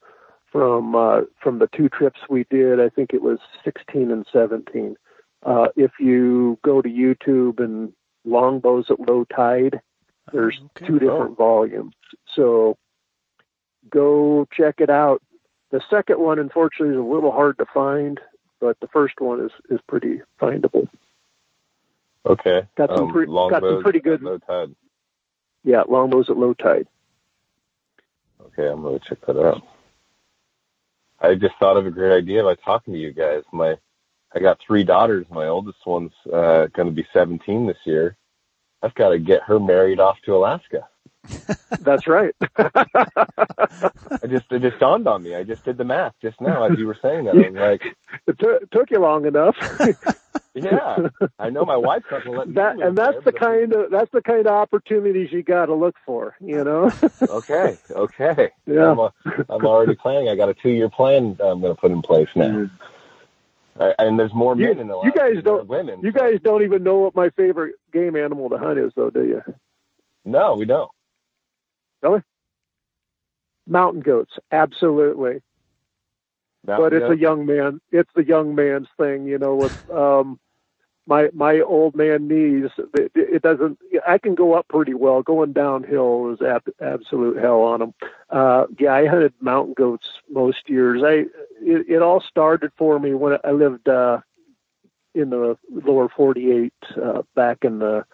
[0.52, 2.80] from uh, from the two trips we did.
[2.80, 4.98] I think it was 16 and 17
[5.46, 7.94] uh, if you go to YouTube and
[8.26, 9.82] longbows at low tide,
[10.32, 10.86] there's okay.
[10.86, 11.36] two different oh.
[11.36, 11.94] volumes.
[12.36, 12.78] So
[13.90, 15.22] go check it out.
[15.72, 18.20] The second one, unfortunately, is a little hard to find,
[18.60, 20.88] but the first one is is pretty findable.
[22.26, 22.62] Okay.
[22.78, 24.22] Got some, um, pre- got some pretty good.
[24.22, 24.74] low tide.
[25.64, 26.88] Yeah, longbows at low tide.
[28.46, 29.62] Okay, I'm gonna check that out.
[31.20, 33.44] I just thought of a great idea by talking to you guys.
[33.52, 33.78] My
[34.36, 35.26] I got three daughters.
[35.30, 38.18] My oldest one's uh, going to be 17 this year.
[38.84, 40.88] I've got to get her married off to Alaska.
[41.80, 42.36] That's right.
[42.58, 45.36] I just it just dawned on me.
[45.36, 47.36] I just did the math just now as you were saying that.
[47.36, 47.82] I was like,
[48.28, 49.56] it t- took you long enough.
[50.54, 51.08] yeah,
[51.40, 52.56] I know my wife's not gonna let me.
[52.56, 55.76] that and that's there, the kind of that's the kind of opportunities you got to
[55.76, 56.36] look for.
[56.42, 56.92] You know.
[57.22, 58.52] Okay, okay.
[58.66, 58.92] Yeah.
[58.92, 59.14] I'm, a,
[59.48, 60.28] I'm already planning.
[60.28, 62.64] I got a two year plan I'm going to put in place now.
[62.64, 62.68] Uh,
[63.76, 66.02] and there's more You- men in the you guys than don't- women.
[66.02, 69.24] You guys don't even know what my favorite game animal to hunt is, though, do
[69.26, 69.42] you?
[70.26, 70.92] No, we don't.
[72.02, 72.22] Really?
[73.68, 75.42] Mountain goats, absolutely.
[76.66, 77.82] Now, but you it's a young man.
[77.92, 79.56] It's the young man's thing, you know.
[79.56, 80.40] With um,
[81.06, 83.78] my my old man knees, it, it doesn't.
[84.08, 85.22] I can go up pretty well.
[85.22, 87.94] Going downhill is ab- absolute hell on them.
[88.30, 91.04] Uh, yeah, I hunted mountain goats most years.
[91.04, 91.26] I
[91.62, 94.22] it, it all started for me when I lived uh,
[95.14, 98.06] in the lower 48 uh, back in the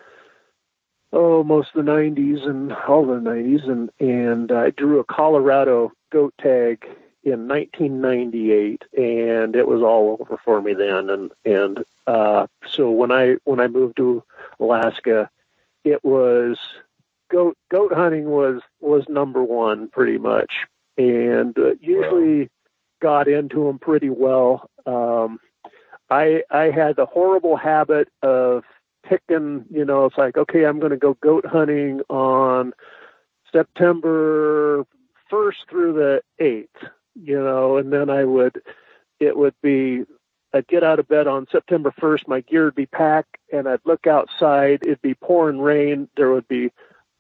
[1.12, 5.92] oh most of the 90s and all the 90s and and I drew a Colorado
[6.12, 6.86] goat tag
[7.24, 13.12] in 1998 and it was all over for me then and and uh so when
[13.12, 14.24] I when I moved to
[14.60, 15.30] Alaska
[15.84, 16.58] it was
[17.32, 20.52] goat goat hunting was was number 1 pretty much.
[20.98, 22.50] And uh, usually
[23.02, 24.70] got into them pretty well.
[24.86, 25.40] Um
[26.10, 28.64] I I had the horrible habit of
[29.04, 32.74] picking, you know, it's like, okay, I'm going to go goat hunting on
[33.52, 34.86] September
[35.32, 38.62] 1st through the 8th, you know, and then I would,
[39.20, 40.04] it would be,
[40.54, 43.82] I'd get out of bed on September 1st, my gear would be packed, and I'd
[43.86, 46.72] look outside, it'd be pouring rain, there would be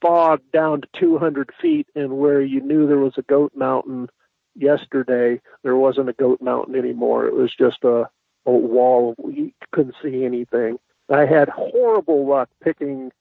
[0.01, 4.09] fog down to 200 feet, and where you knew there was a goat mountain
[4.55, 7.27] yesterday, there wasn't a goat mountain anymore.
[7.27, 8.09] It was just a,
[8.45, 9.15] a wall.
[9.31, 10.79] You couldn't see anything.
[11.09, 13.11] I had horrible luck picking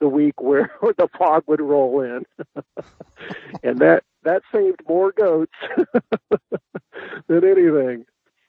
[0.00, 2.24] the week where the fog would roll in,
[3.62, 5.52] and that that saved more goats
[7.28, 8.06] than anything.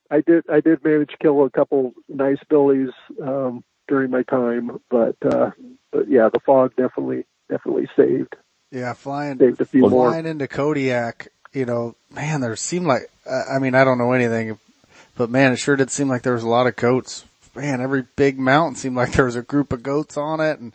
[0.10, 2.90] I did I did manage to kill a couple nice billies
[3.22, 5.52] um, during my time, but uh,
[5.92, 8.36] but yeah, the fog definitely definitely saved
[8.72, 10.12] Yeah, flying saved a few more.
[10.12, 14.58] flying into Kodiak, you know, man, there seemed like I mean, I don't know anything,
[15.16, 17.26] but man, it sure did seem like there was a lot of goats.
[17.56, 20.74] Man, every big mountain seemed like there was a group of goats on it, and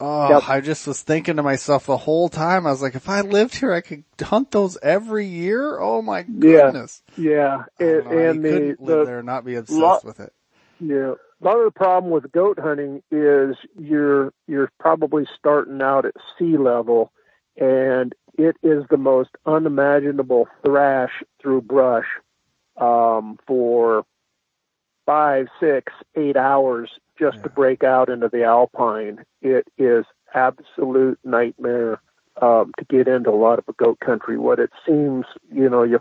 [0.00, 0.48] oh, Yep.
[0.48, 2.66] I just was thinking to myself the whole time.
[2.66, 5.78] I was like, if I lived here, I could hunt those every year.
[5.78, 7.02] Oh my goodness!
[7.16, 10.20] Yeah, don't and, know and the, live the there and not be obsessed lot- with
[10.20, 10.32] it.
[10.80, 11.14] Yeah.
[11.40, 16.56] Lot of the problem with goat hunting is you're you're probably starting out at sea
[16.56, 17.12] level
[17.56, 22.06] and it is the most unimaginable thrash through brush
[22.80, 24.04] um, for
[25.06, 29.24] five, six, eight hours just to break out into the alpine.
[29.42, 30.04] It is
[30.34, 32.00] absolute nightmare
[32.42, 34.36] um, to get into a lot of the goat country.
[34.36, 36.00] What it seems, you know, you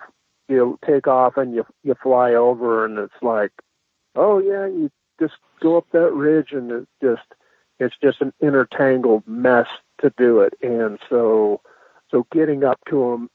[0.50, 3.52] you take off and you you fly over and it's like
[4.16, 7.22] oh yeah, you just go up that ridge and it's just
[7.80, 9.68] it's just an intertangled mess
[10.02, 10.54] to do it.
[10.62, 11.62] And so
[12.12, 13.30] so getting up to them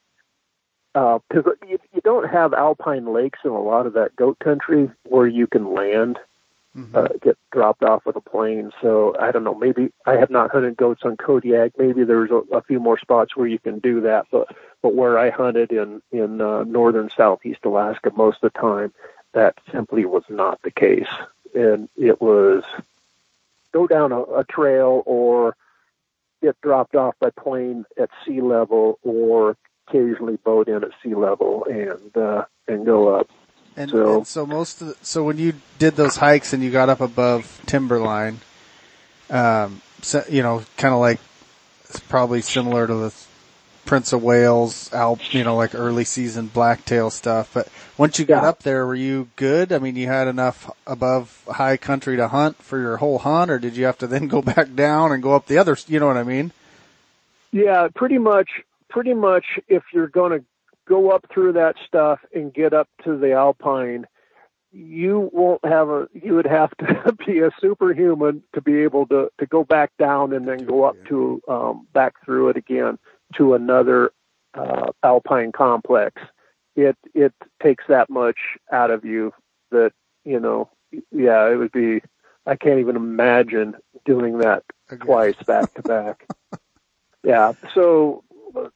[0.95, 5.27] because you, you don't have alpine lakes in a lot of that goat country where
[5.27, 6.19] you can land
[6.79, 6.95] Mhm.
[6.95, 8.71] uh, get dropped off with a plane.
[8.81, 9.55] So I don't know.
[9.55, 11.73] Maybe I have not hunted goats on Kodiak.
[11.79, 14.27] Maybe there's a, a few more spots where you can do that.
[14.31, 14.49] But
[14.83, 18.93] but where I hunted in in uh, northern southeast Alaska most of the time,
[19.33, 21.09] that simply was not the case.
[21.55, 22.63] And it was
[23.73, 25.57] go down a, a trail or
[26.43, 29.57] get dropped off by plane at sea level or
[29.89, 33.29] occasionally boat in at sea level and uh, and go up.
[33.79, 36.71] And So- and so most of the, so when you did those hikes and you
[36.71, 38.41] got up above timberline,
[39.31, 41.21] um, so, you know, kind of like
[41.89, 43.15] it's probably similar to the
[43.87, 47.51] Prince of Wales, Alp, you know, like early season blacktail stuff.
[47.55, 48.49] But once you got Yeah.
[48.51, 49.73] up there, were you good?
[49.73, 53.59] I mean, you had enough above high country to hunt for your whole hunt, or
[53.59, 55.77] did you have to then go back down and go up the other?
[55.87, 56.53] You know what I mean?
[57.53, 58.49] Yeah, pretty much.
[58.91, 60.45] Pretty much, if you're going to
[60.89, 64.07] go up through that stuff and get up to the alpine,
[64.73, 66.09] you won't have a.
[66.13, 70.33] You would have to be a superhuman to be able to to go back down
[70.33, 72.99] and then go up to um, back through it again
[73.35, 74.13] to another
[74.55, 76.21] uh, alpine complex.
[76.77, 77.33] It it
[77.63, 78.39] takes that much
[78.73, 79.33] out of you
[79.71, 79.93] that
[80.25, 80.71] you know.
[81.13, 82.03] Yeah, it would be.
[82.47, 83.77] I can't even imagine
[84.07, 85.07] doing that Again.
[85.07, 86.27] twice back to back.
[87.25, 87.53] Yeah.
[87.75, 88.23] So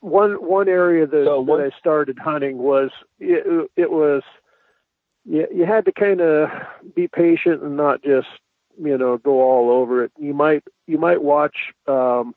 [0.00, 4.22] one one area that, So that I started hunting was it, it was
[5.24, 6.48] you, you had to kind of
[6.94, 8.28] be patient and not just
[8.80, 10.12] you know go all over it.
[10.18, 11.56] You might you might watch
[11.86, 12.34] um,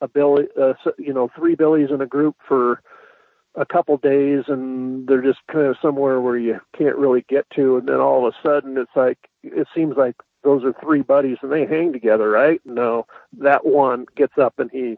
[0.00, 2.80] a billy, uh, you know, three billies in a group for
[3.54, 7.76] a couple days, and they're just kind of somewhere where you can't really get to,
[7.76, 11.38] and then all of a sudden it's like it seems like those are three buddies
[11.42, 12.60] and they hang together, right?
[12.64, 13.06] No,
[13.38, 14.96] that one gets up and he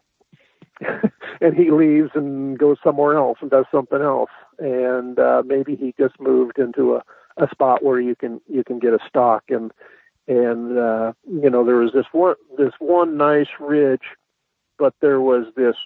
[1.41, 5.95] and he leaves and goes somewhere else and does something else, and uh, maybe he
[5.99, 7.03] just moved into a
[7.39, 9.73] a spot where you can you can get a stalk and
[10.29, 14.03] and uh, you know there was this one this one nice ridge,
[14.79, 15.77] but there was this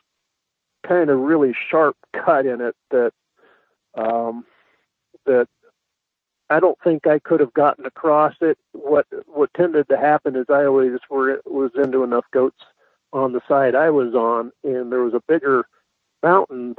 [0.87, 3.13] kind of really sharp cut in it that
[3.95, 4.45] um,
[5.27, 5.49] that
[6.49, 8.59] I don't think I could have gotten across it.
[8.73, 12.63] What what tended to happen is I always were was into enough goats
[13.13, 15.67] on the side I was on, and there was a bigger
[16.23, 16.77] mountain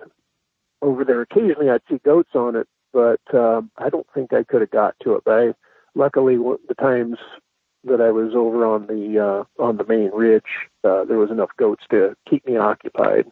[0.82, 1.22] over there.
[1.22, 4.96] Occasionally, I'd see goats on it, but um, I don't think I could have got
[5.04, 5.24] to it.
[5.26, 5.54] But I,
[5.96, 7.18] luckily, the times
[7.84, 11.52] that I was over on the uh, on the main ridge, uh, there was enough
[11.58, 13.28] goats to keep me occupied,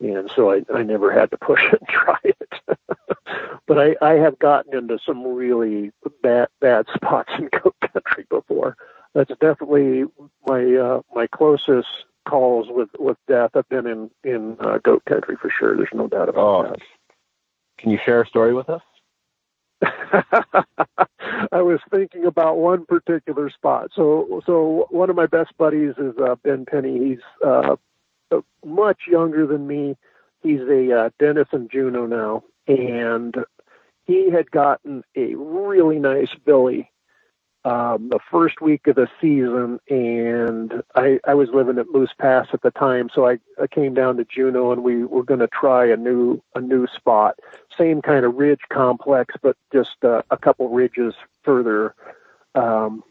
[0.00, 2.54] and so I, I never had to push and try it.
[3.66, 8.76] but I, I have gotten into some really bad bad spots in goat country before.
[9.14, 10.04] That's definitely
[10.46, 11.88] my uh, my closest
[12.28, 15.76] calls with with death I've been in in uh, goat country for sure.
[15.76, 16.68] There's no doubt about oh.
[16.68, 16.78] that.
[17.78, 18.82] Can you share a story with us?
[21.52, 23.90] I was thinking about one particular spot.
[23.94, 27.10] So, so one of my best buddies is uh, Ben Penny.
[27.10, 27.76] He's uh,
[28.64, 29.96] much younger than me.
[30.42, 33.34] He's a uh, Dennis and Juneau now, and
[34.06, 36.90] he had gotten a really nice billy
[37.64, 42.48] um, the first week of the season, and I, I was living at Moose Pass
[42.52, 45.48] at the time, so I, I came down to Juneau, and we were going to
[45.48, 47.38] try a new a new spot,
[47.76, 51.94] same kind of ridge complex, but just uh, a couple ridges further
[52.54, 53.02] um,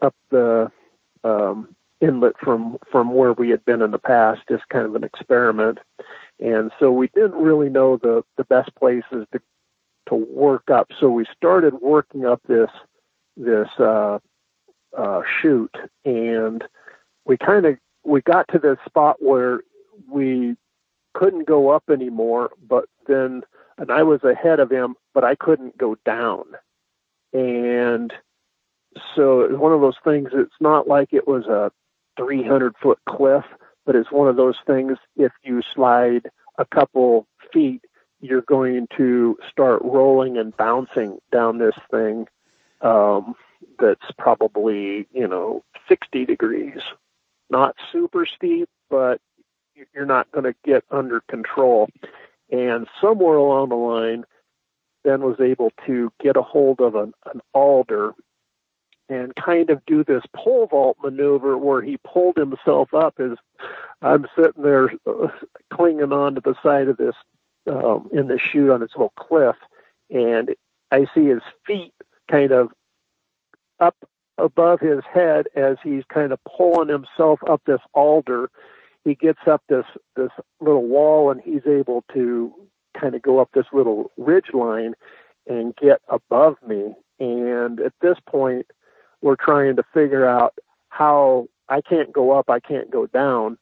[0.00, 0.70] up the
[1.24, 5.04] um, inlet from from where we had been in the past, just kind of an
[5.04, 5.78] experiment.
[6.38, 9.40] And so we didn't really know the the best places to
[10.08, 10.92] to work up.
[10.98, 12.70] So we started working up this
[13.40, 14.18] this uh,
[14.96, 16.64] uh, chute, and
[17.24, 19.60] we kind of we got to this spot where
[20.08, 20.56] we
[21.14, 23.42] couldn't go up anymore, but then
[23.80, 26.44] and I was ahead of him, but I couldn't go down.
[27.32, 28.12] And
[29.16, 30.30] so it was one of those things.
[30.34, 31.72] It's not like it was a
[32.18, 33.44] 300 foot cliff,
[33.86, 34.98] but it's one of those things.
[35.16, 37.82] If you slide a couple feet,
[38.20, 42.26] you're going to start rolling and bouncing down this thing
[42.82, 43.34] um,
[43.78, 46.80] that's probably you know 60 degrees,
[47.50, 49.20] not super steep, but
[49.94, 51.88] you're not going to get under control.
[52.50, 54.24] And somewhere along the line,
[55.04, 58.12] Ben was able to get a hold of an, an alder
[59.08, 63.36] and kind of do this pole vault maneuver where he pulled himself up as
[64.02, 65.28] I'm sitting there uh,
[65.72, 67.14] clinging on to the side of this
[67.66, 69.56] um, in the chute on this little cliff,
[70.10, 70.54] and
[70.90, 71.92] I see his feet
[72.30, 72.68] kind of
[73.80, 73.96] up
[74.38, 78.50] above his head as he's kind of pulling himself up this alder.
[79.04, 82.52] He gets up this this little wall, and he's able to
[82.98, 84.94] kind of go up this little ridge line
[85.46, 86.94] and get above me.
[87.18, 88.66] And at this point,
[89.22, 90.54] we're trying to figure out
[90.88, 93.58] how I can't go up, I can't go down.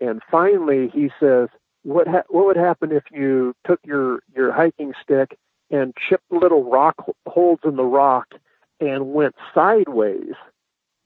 [0.00, 1.48] And finally, he says,
[1.82, 5.36] "What ha- what would happen if you took your your hiking stick
[5.70, 6.96] and chipped little rock
[7.26, 8.34] holes in the rock
[8.80, 10.34] and went sideways,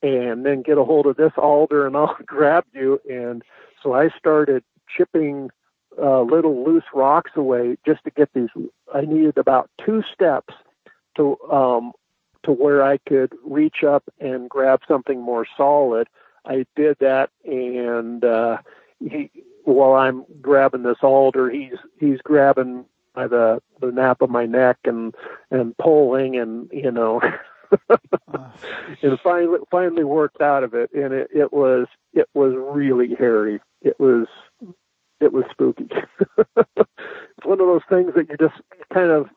[0.03, 3.43] and then get a hold of this alder and I'll grab you." And
[3.83, 5.51] so I started chipping
[6.01, 8.49] uh, little loose rocks away just to get these.
[8.93, 10.55] I needed about two steps
[11.17, 11.93] to um,
[12.45, 16.09] to where I could reach up and grab something more solid.
[16.45, 18.59] I did that, and uh,
[19.01, 19.31] he,
[19.65, 22.85] while I'm grabbing this alder, he's he's grabbing
[23.15, 25.15] by the the nape of my neck and
[25.51, 27.21] and pulling, and you know,
[29.03, 33.61] and finally finally worked out of it, and it, it was it was really hairy.
[33.83, 34.27] It was
[35.21, 35.89] it was spooky.
[36.57, 38.61] it's one of those things that you're just
[38.93, 39.29] kind of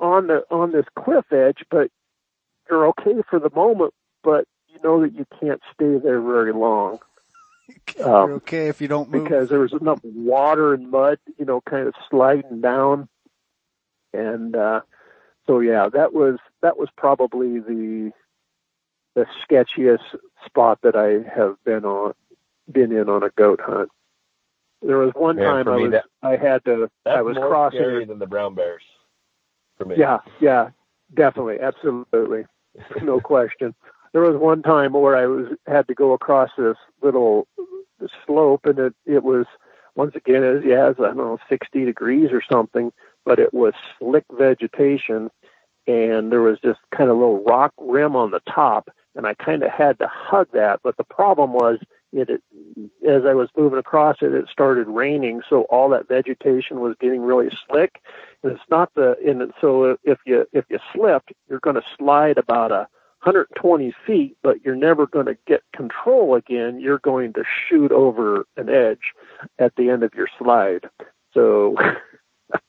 [0.00, 1.90] on the on this cliff edge, but
[2.70, 6.98] you're okay for the moment, but you know that you can't stay there very long.
[8.00, 9.24] Um, you're okay if you don't move.
[9.24, 13.08] Because there was enough water and mud, you know, kind of sliding down.
[14.16, 14.80] And uh
[15.46, 18.12] so yeah, that was that was probably the
[19.14, 22.12] the sketchiest spot that I have been on
[22.70, 23.90] been in on a goat hunt.
[24.82, 28.04] There was one time I was that, I had to I was more crossing scary
[28.04, 28.82] than the brown bears
[29.78, 29.96] for me.
[29.96, 30.70] Yeah, yeah,
[31.14, 32.44] definitely, absolutely,
[33.02, 33.74] no question.
[34.12, 37.48] There was one time where I was had to go across this little
[38.26, 39.46] slope, and it it was
[39.96, 42.92] once again as yeah, I don't know, 60 degrees or something,
[43.24, 45.30] but it was slick vegetation,
[45.86, 49.34] and there was this kind of a little rock rim on the top, and I
[49.34, 50.80] kind of had to hug that.
[50.84, 51.78] But the problem was
[52.12, 52.42] it, it
[53.08, 57.22] as I was moving across it, it started raining, so all that vegetation was getting
[57.22, 58.00] really slick.
[58.42, 62.38] And it's not the and so if you if you slipped, you're going to slide
[62.38, 62.86] about a
[63.26, 66.78] 120 feet, but you're never going to get control again.
[66.78, 69.12] You're going to shoot over an edge
[69.58, 70.88] at the end of your slide.
[71.34, 71.76] So,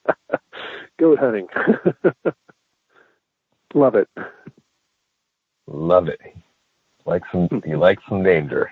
[1.00, 1.48] goat hunting.
[3.76, 4.10] Love it.
[5.68, 6.20] Love it.
[7.06, 8.72] Like some, you like some danger.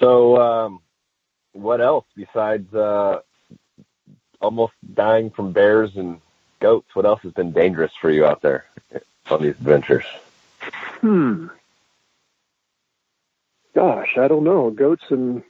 [0.00, 0.80] So, um,
[1.52, 3.18] what else besides uh,
[4.40, 6.22] almost dying from bears and
[6.60, 6.88] goats?
[6.94, 8.64] What else has been dangerous for you out there
[9.30, 10.04] on these adventures?
[11.00, 11.46] Hmm.
[13.74, 14.70] Gosh, I don't know.
[14.70, 15.42] Goats and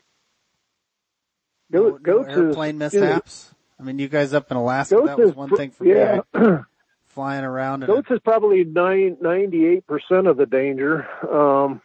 [1.70, 3.54] No- goat, no goats airplane is you know, mishaps.
[3.78, 5.90] I mean, you guys up in Alaska, Goats that was one pr- thing for me.
[5.90, 6.20] yeah.
[6.34, 6.60] I-
[7.08, 11.06] Flying around Goats is probably ninety-eight percent of the danger.
[11.32, 11.80] Um,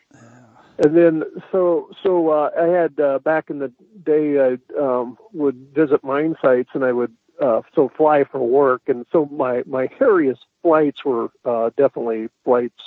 [0.80, 3.72] and then so so uh, I had uh, back in the
[4.04, 8.82] day I um, would visit mine sites and I would uh, so fly for work
[8.88, 12.82] and so my my hairiest flights were uh, definitely flights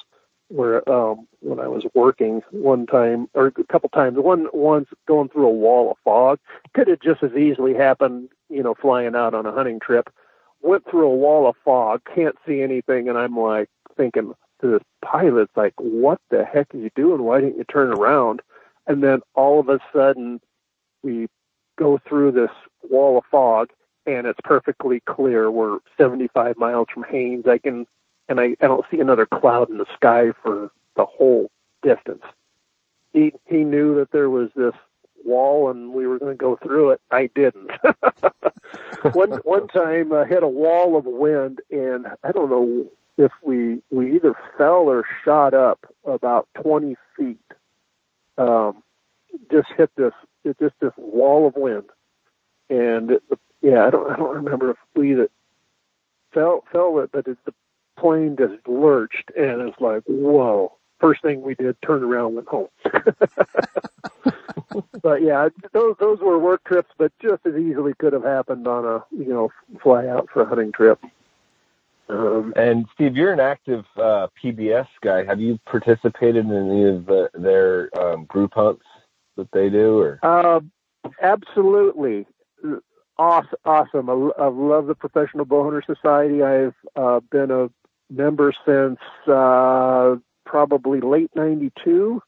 [0.49, 5.31] where um, when I was working one time or a couple times one once going
[5.31, 6.39] through a wall of fog
[6.75, 10.11] could have just as easily happened you know flying out on a hunting trip
[10.63, 14.83] went through a wall of fog, can't see anything, and I'm like thinking to this
[15.05, 17.23] pilot, like, what the heck are you doing?
[17.23, 18.41] Why didn't you turn around?
[18.87, 20.41] And then all of a sudden,
[21.03, 21.29] we
[21.79, 22.51] go through this
[22.89, 23.71] wall of fog,
[24.07, 25.51] and it's perfectly clear.
[25.51, 27.47] We're 75 miles from Haines.
[27.47, 27.87] I can,
[28.29, 31.51] and I, I don't see another cloud in the sky for the whole
[31.83, 32.23] distance.
[33.13, 34.75] He he knew that there was this
[35.25, 37.01] wall and we were going to go through it.
[37.11, 37.71] I didn't.
[39.13, 42.87] one one time I hit a wall of wind and I don't know
[43.19, 47.39] if we we either fell or shot up about 20 feet.
[48.39, 48.83] Um,
[49.51, 50.13] just hit this
[50.45, 51.85] it just this wall of wind,
[52.69, 53.23] and it,
[53.63, 55.31] yeah, I don't I don't remember if we that
[56.33, 57.55] fell fell it, but it, the
[57.99, 60.73] plane just lurched and it's like whoa.
[61.01, 62.69] First thing we did, turned around, went home.
[65.03, 68.85] but yeah, those those were work trips, but just as easily could have happened on
[68.85, 69.51] a you know
[69.83, 71.01] fly out for a hunting trip.
[72.09, 75.25] Um, And Steve, you're an active uh, PBS guy.
[75.25, 78.85] Have you participated in any of the, their um, group hunts
[79.37, 79.99] that they do?
[79.99, 80.61] Or uh,
[81.23, 82.27] absolutely
[83.19, 83.59] awesome.
[83.65, 84.11] Awesome.
[84.11, 86.43] I, I love the Professional Bowhunter Society.
[86.43, 87.71] I've uh, been a
[88.11, 92.23] member since uh, probably late '92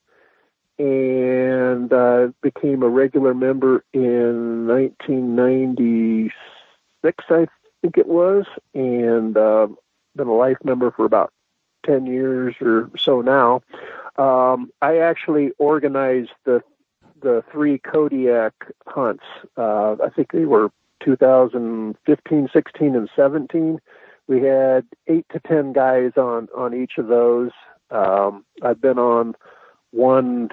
[0.78, 7.46] and uh, became a regular member in 1996, I
[7.80, 9.68] think it was, and uh,
[10.16, 11.32] been a life member for about
[11.86, 13.62] 10 years or so now.
[14.16, 16.62] Um, I actually organized the
[17.24, 18.52] the three Kodiak
[18.86, 19.24] hunts.
[19.56, 20.70] Uh, I think they were
[21.04, 23.80] 2015, 16, and 17.
[24.26, 27.50] We had eight to ten guys on on each of those.
[27.90, 29.34] Um, I've been on
[29.90, 30.48] one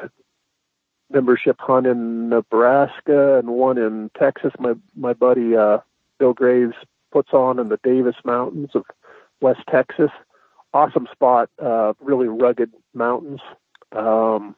[1.09, 4.51] membership hunt in Nebraska and one in Texas.
[4.59, 5.79] My my buddy uh,
[6.19, 6.75] Bill Graves
[7.11, 8.83] puts on in the Davis Mountains of
[9.41, 10.11] West Texas.
[10.73, 13.41] Awesome spot, uh, really rugged mountains.
[13.93, 14.55] Um,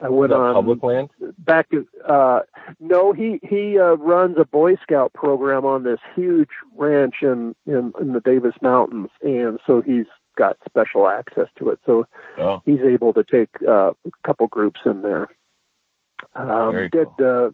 [0.00, 1.08] I went on public land?
[1.38, 1.68] back.
[2.06, 2.40] Uh,
[2.80, 7.92] no, he he uh, runs a Boy Scout program on this huge ranch in, in
[8.00, 11.78] in the Davis Mountains, and so he's got special access to it.
[11.86, 12.06] So
[12.38, 15.28] Oh, he's able to take uh, a couple groups in there.
[16.34, 17.50] Um, Very did uh,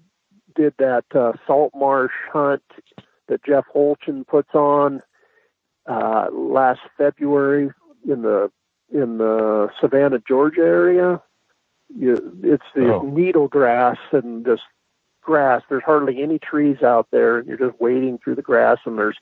[0.56, 2.62] did that uh, salt marsh hunt
[3.28, 5.00] that Jeff Holchin puts on
[5.86, 7.70] uh, last February
[8.08, 8.50] in the
[8.92, 11.22] in the Savannah, Georgia area.
[11.94, 13.02] You, it's the Oh.
[13.02, 14.62] needle grass and just
[15.20, 15.62] grass.
[15.68, 18.78] There's hardly any trees out there, and you're just wading through the grass.
[18.86, 19.18] And there's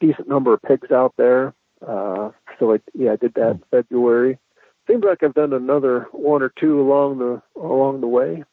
[0.00, 1.54] a decent number of pigs out there.
[1.86, 4.38] Uh, so I, yeah, I did that in February.
[4.88, 8.44] Seems like I've done another one or two along the along the way.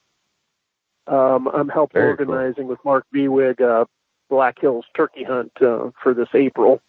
[1.07, 2.29] Um, I'm help Very cool.
[2.31, 3.85] organizing with Mark Bewig uh,
[4.29, 6.81] Black Hills turkey hunt uh, for this April.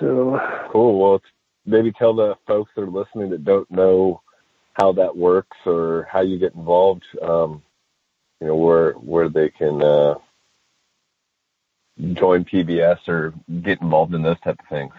[0.00, 0.38] So
[0.70, 0.98] cool.
[0.98, 1.22] Well,
[1.64, 4.20] maybe tell the folks that are listening that don't know
[4.76, 7.04] how that works or how you get involved.
[7.22, 7.62] Um,
[8.40, 10.16] you know where where they can uh,
[12.12, 14.92] join PBS or get involved in those type of things.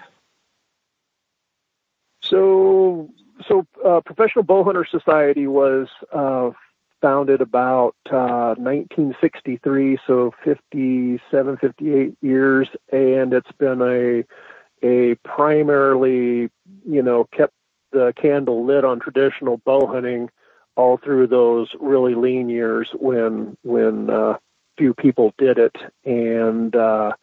[2.24, 3.10] So
[3.48, 6.50] so uh, Professional Bowhunter Society was uh,
[7.00, 14.24] founded about uh, 1963, so 57, 58 years, and it's been a
[14.84, 16.50] a primarily,
[16.88, 17.54] you know, kept
[17.92, 20.30] the candle lit on traditional bow hunting
[20.76, 24.38] all through those really lean years when when uh,
[24.78, 25.76] few people did it,
[26.06, 27.14] and uh,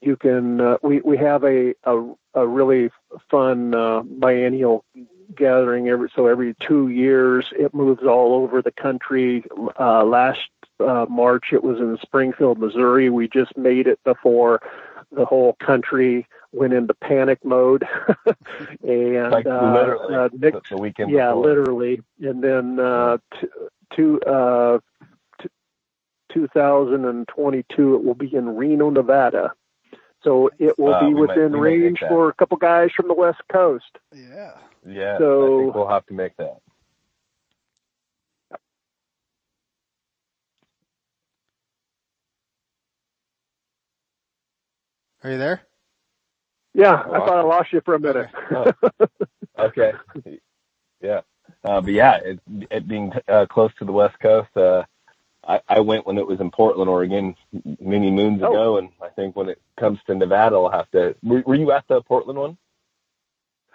[0.00, 2.90] you can uh, we we have a a, a really
[3.30, 4.84] fun uh, biennial
[5.34, 9.44] gathering every so every two years it moves all over the country.
[9.78, 10.40] Uh, last
[10.80, 11.46] uh, march.
[11.52, 13.10] It was in springfield missouri.
[13.10, 14.60] We just made it before
[15.10, 17.84] the whole country went into panic mode.
[18.82, 21.46] And Like uh, literally uh, Nick, the, the weekend yeah before.
[21.46, 22.02] literally.
[22.20, 23.48] And then uh t-
[23.94, 24.78] two uh
[25.40, 25.48] t-
[26.32, 29.52] 2022 it will be in reno nevada.
[30.24, 33.40] So it will Uh, be within might range for a couple guys from the west
[33.50, 33.98] coast.
[34.14, 34.52] Yeah.
[34.86, 36.58] Yeah, I So- think we'll have to make that.
[45.24, 45.62] Are you there?
[46.74, 48.72] yeah i thought i lost you for a minute Oh,
[49.58, 49.92] okay.
[51.02, 51.20] Yeah.
[51.64, 54.84] Uh, but yeah, it, it being uh, close to the West Coast, uh,
[55.46, 57.34] I, I went when it was in Portland, Oregon,
[57.80, 58.50] many moons Oh.
[58.52, 61.14] ago, and I think when it comes to Nevada, I'll have to.
[61.22, 62.56] Were, were you at the Portland one?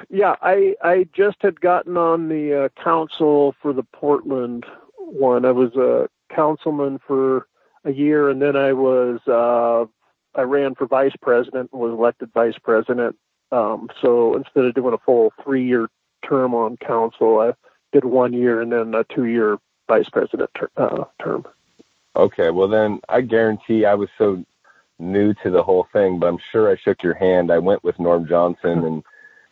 [0.09, 4.65] Yeah, I I just had gotten on the uh, council for the Portland
[4.97, 5.45] one.
[5.45, 7.47] I was a councilman for
[7.83, 9.85] a year, and then I was uh,
[10.35, 13.17] I ran for vice president and was elected vice president.
[13.51, 15.89] Um, so instead of doing a full three year
[16.27, 17.53] term on council, I
[17.91, 19.57] did one year and then a two year
[19.87, 21.45] vice president ter- uh, term.
[22.15, 24.43] Okay, well then I guarantee I was so
[24.99, 27.51] new to the whole thing, but I'm sure I shook your hand.
[27.51, 29.03] I went with Norm Johnson and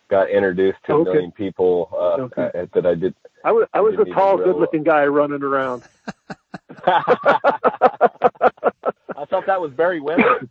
[0.07, 1.11] got introduced to a Okay.
[1.11, 2.51] million people uh, Okay.
[2.53, 3.15] uh, that I did.
[3.43, 5.84] I was I was a tall, good looking guy running around.
[9.18, 10.49] I thought that was Barry Wensel.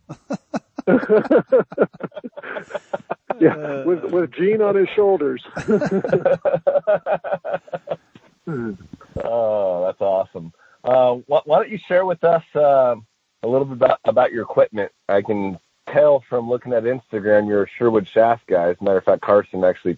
[3.39, 5.43] yeah, with with Gene on his shoulders.
[9.23, 10.53] Oh, that's awesome.
[10.83, 12.95] Uh, why, why don't you share with us uh,
[13.41, 14.91] a little bit about, about your equipment?
[15.09, 18.69] I can tell from looking at Instagram you're a Sherwood Shaft guy.
[18.69, 19.97] As a matter of fact, Carson actually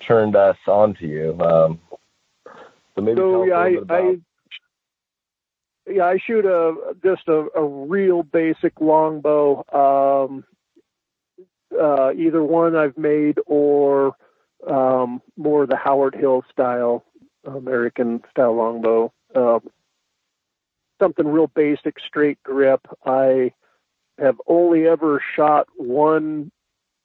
[0.00, 1.38] turned us on to you.
[1.40, 1.80] Um,
[2.94, 4.02] so maybe tell so us yeah, a I, little bit about.
[4.02, 4.16] I
[5.90, 9.64] yeah, I shoot a just a, a real basic longbow.
[9.72, 10.44] Um,
[11.78, 14.14] uh, either one I've made or
[14.68, 17.04] um, more the Howard Hill style
[17.44, 19.12] American style longbow.
[19.34, 19.60] Um,
[21.00, 22.80] something real basic, straight grip.
[23.04, 23.52] I
[24.18, 26.50] have only ever shot one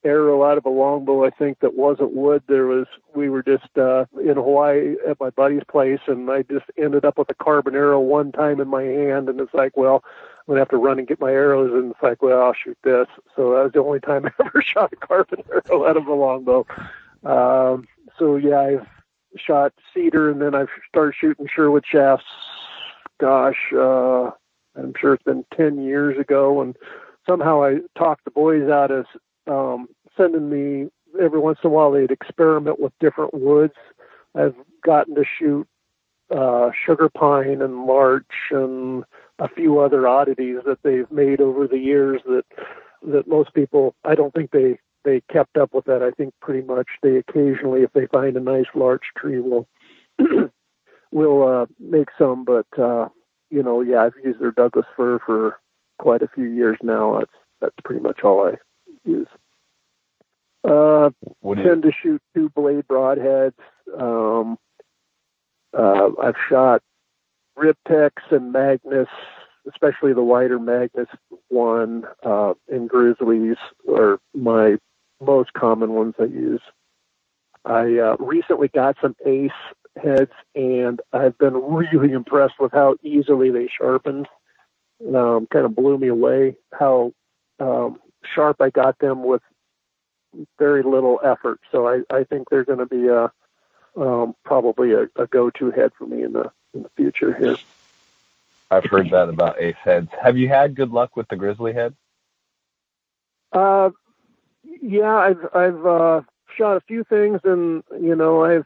[0.03, 1.25] arrow out of a longbow.
[1.25, 2.43] I think that wasn't wood.
[2.47, 6.65] There was we were just uh, in Hawaii at my buddy's place, and I just
[6.77, 10.03] ended up with a carbon arrow one time in my hand, and it's like, well,
[10.05, 12.77] I'm gonna have to run and get my arrows, and it's like, well, I'll shoot
[12.83, 13.07] this.
[13.35, 16.13] So that was the only time I ever shot a carbon arrow out of a
[16.13, 16.65] longbow.
[17.23, 17.87] Um,
[18.19, 18.87] so yeah, I've
[19.37, 22.25] shot cedar, and then I've started shooting Sherwood shafts.
[23.19, 24.31] Gosh, uh,
[24.75, 26.75] I'm sure it's been ten years ago, and
[27.27, 29.05] somehow I talked the boys out of
[29.47, 29.87] um,
[30.17, 30.89] sending me
[31.21, 31.91] every once in a while.
[31.91, 33.73] They'd experiment with different woods.
[34.35, 35.67] I've gotten to shoot
[36.35, 39.03] uh, sugar pine and larch and
[39.39, 42.43] a few other oddities that they've made over the years that
[43.05, 46.01] that most people I don't think they they kept up with that.
[46.01, 49.67] I think pretty much they occasionally if they find a nice larch tree will
[51.11, 53.09] will uh make some but uh
[53.49, 55.59] you know yeah I've used their Douglas fir for
[55.99, 57.19] quite a few years now.
[57.19, 57.31] That's
[57.61, 58.53] that's pretty much all I
[59.03, 59.27] use.
[60.63, 61.09] Uh
[61.41, 63.53] what do you, tend to shoot two blade broadheads.
[63.97, 64.57] Um,
[65.77, 66.81] uh, I've shot
[67.57, 69.09] Riptex and Magnus,
[69.67, 71.09] especially the wider Magnus
[71.49, 73.57] one, uh, and Grizzlies
[73.89, 74.77] are my
[75.21, 76.61] most common ones I use.
[77.65, 79.51] I uh, recently got some Ace
[80.01, 84.27] heads, and I've been really impressed with how easily they sharpened.
[85.13, 87.13] Um, kind of blew me away how
[87.59, 87.99] um,
[88.33, 89.41] sharp I got them with
[90.57, 91.59] very little effort.
[91.71, 93.31] So I, I think they're going to be a
[93.95, 97.57] um, probably a, a go-to head for me in the in the future here.
[98.71, 100.09] I've heard that about ace heads.
[100.21, 101.93] Have you had good luck with the grizzly head?
[103.51, 103.91] Uh,
[104.81, 106.21] yeah, I've I've uh,
[106.57, 108.65] shot a few things, and you know, I've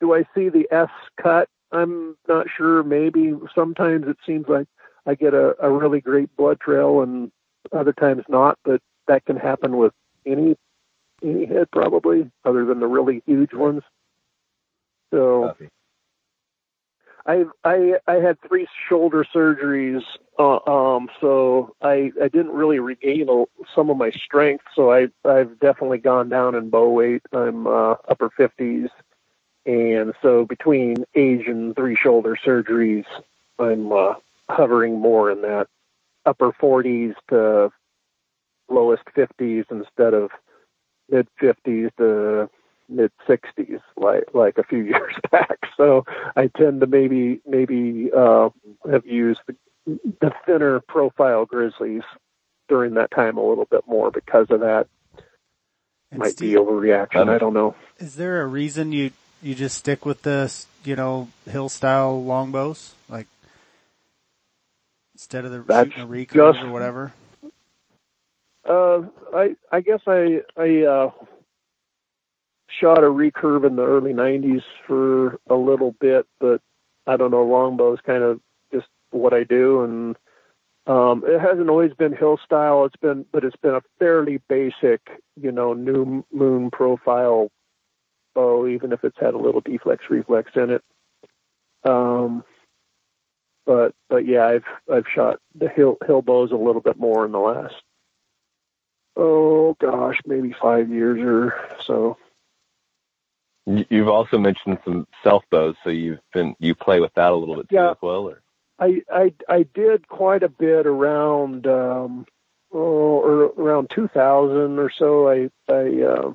[0.00, 0.90] do I see the S
[1.20, 1.48] cut?
[1.70, 2.82] I'm not sure.
[2.82, 4.66] Maybe sometimes it seems like
[5.06, 7.30] I get a, a really great blood trail, and
[7.72, 8.58] other times not.
[8.64, 9.92] But that can happen with
[10.24, 10.56] any
[11.22, 13.82] any head probably, other than the really huge ones.
[15.12, 15.68] So Copy.
[17.26, 20.02] I I I had three shoulder surgeries,
[20.38, 23.44] uh, um, so I I didn't really regain a,
[23.74, 24.64] some of my strength.
[24.74, 27.22] So I I've definitely gone down in bow weight.
[27.32, 28.88] I'm uh, upper fifties,
[29.66, 33.04] and so between age and three shoulder surgeries,
[33.58, 34.14] I'm uh,
[34.48, 35.68] hovering more in that
[36.26, 37.70] upper forties to
[38.68, 40.30] lowest fifties instead of
[41.12, 42.50] mid fifties to
[42.88, 45.58] mid 60s like like a few years back.
[45.76, 46.04] So
[46.36, 48.48] i tend to maybe maybe uh
[48.90, 49.56] have used the,
[50.20, 52.02] the thinner profile grizzlies
[52.68, 54.88] during that time a little bit more because of that.
[56.10, 57.28] And might Steve, be overreaction.
[57.28, 57.74] I don't know.
[57.98, 59.12] Is there a reason you
[59.42, 63.26] you just stick with this, you know, hill style longbows, like
[65.14, 67.12] instead of the That's shooting a recurve or whatever?
[68.68, 69.02] Uh
[69.34, 71.10] i i guess i i uh
[72.68, 76.60] shot a recurve in the early 90s for a little bit but
[77.06, 78.40] i don't know longbows kind of
[78.72, 80.16] just what i do and
[80.86, 82.84] um it hasn't always been hill style.
[82.84, 85.00] It's been but it's been a fairly basic
[85.40, 87.50] you know new moon profile
[88.34, 90.82] bow even if it's had a little deflex reflex in it.
[91.84, 92.44] Um
[93.64, 97.32] but but yeah i've i've shot the hill hill bows a little bit more in
[97.32, 97.74] the last
[99.16, 102.16] oh gosh maybe five years or so
[103.66, 107.36] You- You've also mentioned some self bows, so you've been you play with that a
[107.36, 107.90] little bit too Yeah.
[107.92, 108.42] as well, or
[108.78, 112.26] I I I did quite a bit around um
[112.72, 115.28] oh, or around 2000 or so.
[115.28, 116.32] I I uh,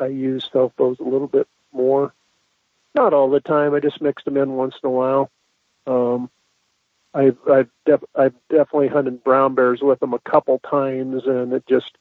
[0.00, 2.12] I used self bows a little bit more,
[2.94, 3.72] not all the time.
[3.72, 5.30] I just mixed them in once in a while.
[5.86, 6.28] Um,
[7.14, 11.64] I've I've, def- I've definitely hunted brown bears with them a couple times, and it
[11.68, 11.92] just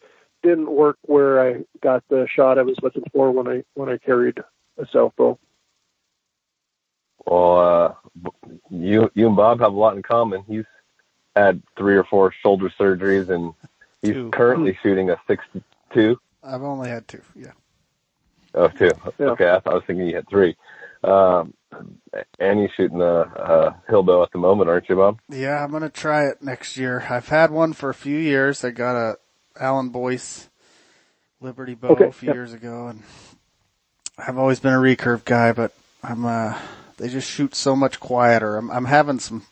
[0.44, 3.98] didn't work where I got the shot I was looking for when I when I
[3.98, 4.40] carried
[4.78, 5.38] a self bow.
[7.26, 8.32] well, uh,
[8.70, 10.44] you you and Bob have a lot in common.
[10.48, 10.66] He's
[11.36, 13.54] had three or four shoulder surgeries, and
[14.02, 14.30] he's Two.
[14.32, 16.20] currently shooting a sixty-two.
[16.44, 17.22] I've only had two.
[17.36, 17.52] Yeah.
[18.54, 18.92] Oh, two.
[19.20, 19.28] Yeah.
[19.28, 20.56] Okay, I, thought, I was thinking you had three.
[21.04, 21.54] Um,
[22.40, 25.20] and you're shooting a, a hill bow at the moment, aren't you, Bob?
[25.30, 27.06] Yeah, I'm gonna try it next year.
[27.10, 28.64] I've had one for a few years.
[28.64, 29.18] I got a
[29.60, 30.50] Alan Boyce
[31.40, 32.34] Liberty bow Okay, a few yeah.
[32.34, 33.04] years ago, and
[34.18, 35.74] I've always been a recurve guy, but
[36.04, 36.58] I'm uh,
[36.98, 38.58] they just shoot so much quieter.
[38.58, 39.44] I'm I'm having some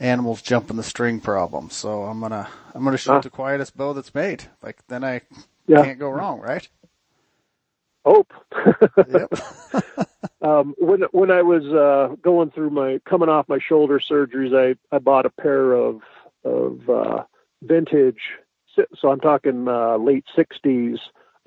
[0.00, 3.20] animals jumping the string problems, so I'm gonna I'm gonna shoot Ah.
[3.20, 4.44] the quietest bow that's made.
[4.62, 5.22] Like then I
[5.66, 5.82] Yeah.
[5.82, 6.68] can't go wrong, right?
[8.06, 8.32] Hope.
[10.42, 14.94] Um, when when I was uh, going through my coming off my shoulder surgeries, I
[14.94, 16.02] I bought a pair of
[16.44, 17.24] of uh,
[17.62, 18.20] vintage.
[18.94, 20.98] So I'm talking uh, late '60s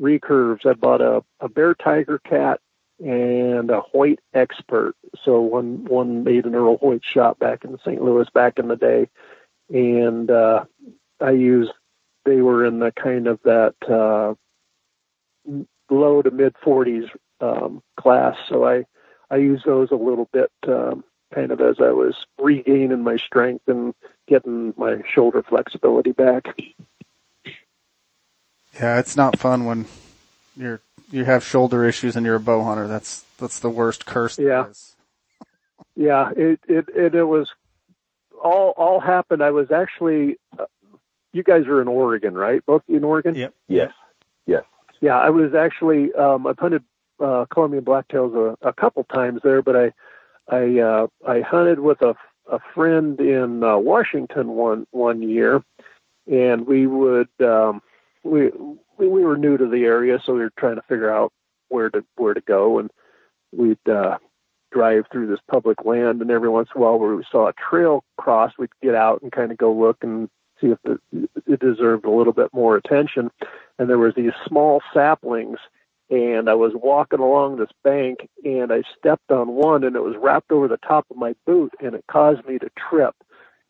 [0.01, 0.65] recurves.
[0.65, 2.59] I bought a a bear tiger cat
[2.99, 4.95] and a Hoyt expert.
[5.23, 8.01] So one one made an Earl Hoyt shop back in St.
[8.01, 9.07] Louis back in the day,
[9.69, 10.65] and uh,
[11.21, 11.71] I used.
[12.25, 14.35] They were in the kind of that uh,
[15.89, 17.09] low to mid 40s
[17.41, 18.35] um, class.
[18.47, 18.85] So I
[19.29, 21.03] I use those a little bit, um,
[21.33, 23.93] kind of as I was regaining my strength and
[24.27, 26.47] getting my shoulder flexibility back.
[28.75, 29.85] Yeah, it's not fun when
[30.55, 32.87] you're you have shoulder issues and you're a bow hunter.
[32.87, 34.37] That's that's the worst curse.
[34.37, 34.67] Yeah.
[34.67, 34.95] is.
[35.95, 37.49] Yeah, it it it, it was
[38.41, 39.43] all all happened.
[39.43, 40.37] I was actually.
[40.57, 40.65] Uh,
[41.31, 42.65] you guys are in Oregon, right?
[42.65, 43.35] Both in Oregon.
[43.35, 43.53] Yep.
[43.67, 43.91] Yes.
[44.47, 44.63] Yes.
[45.01, 46.83] Yeah, I was actually um, I've hunted
[47.19, 49.91] uh, Columbian blacktails a, a couple times there, but I
[50.49, 52.15] I uh, I hunted with a
[52.51, 55.63] a friend in uh, Washington one one year,
[56.29, 57.81] and we would um,
[58.23, 58.49] we
[58.97, 61.31] we we were new to the area, so we were trying to figure out
[61.69, 62.91] where to where to go, and
[63.51, 64.17] we'd uh,
[64.71, 67.53] drive through this public land, and every once in a while, where we saw a
[67.53, 70.29] trail cross, we'd get out and kind of go look and
[70.59, 73.31] see if it, it deserved a little bit more attention.
[73.77, 75.57] And there was these small saplings,
[76.09, 80.15] and I was walking along this bank, and I stepped on one, and it was
[80.17, 83.15] wrapped over the top of my boot, and it caused me to trip.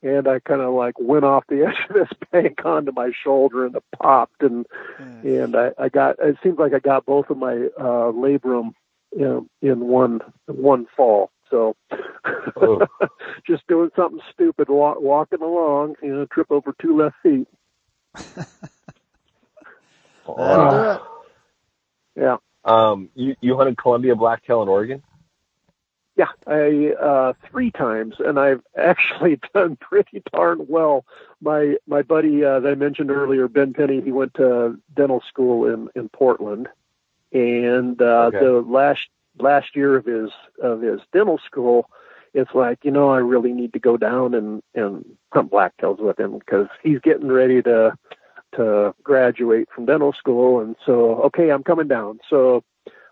[0.01, 3.65] And I kind of like went off the edge of this bank onto my shoulder,
[3.65, 4.65] and it popped, and
[5.23, 5.43] Yeah.
[5.43, 8.73] and I, I got it seems like I got both of my uh, labrum
[9.11, 11.31] in, in one one fall.
[11.49, 11.75] So
[12.55, 12.85] Oh.
[13.47, 17.47] just doing something stupid, walk, walking along, you know, trip over two left feet.
[20.27, 21.01] That'll do it.
[22.15, 25.01] Yeah, Um, you you hunted Columbia blacktail in Oregon?
[26.17, 31.05] yeah, I uh, three times, and I've actually done pretty darn well.
[31.41, 35.67] My my buddy uh, that I mentioned earlier, Ben Penny, he went to dental school
[35.73, 36.67] in in Portland,
[37.31, 38.39] and uh, Okay.
[38.39, 39.07] the last
[39.39, 40.29] last year of his
[40.61, 41.89] of his dental school,
[42.33, 46.19] it's like you know I really need to go down and and hunt blacktails with
[46.19, 47.93] him because he's getting ready to
[48.55, 52.19] to graduate from dental school, and so okay, I'm coming down.
[52.29, 52.63] So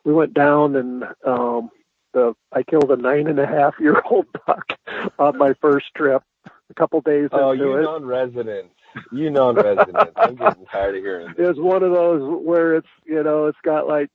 [0.03, 1.69] we went down and um,
[2.13, 4.65] the I killed a nine and a half year old buck
[5.19, 6.23] on my first trip.
[6.69, 7.81] A couple days Oh, into you it.
[7.83, 8.71] non-resident.
[9.13, 9.95] You non-resident.
[10.17, 11.49] I'm getting tired of hearing this.
[11.51, 14.09] It's one of those where it's you know it's got like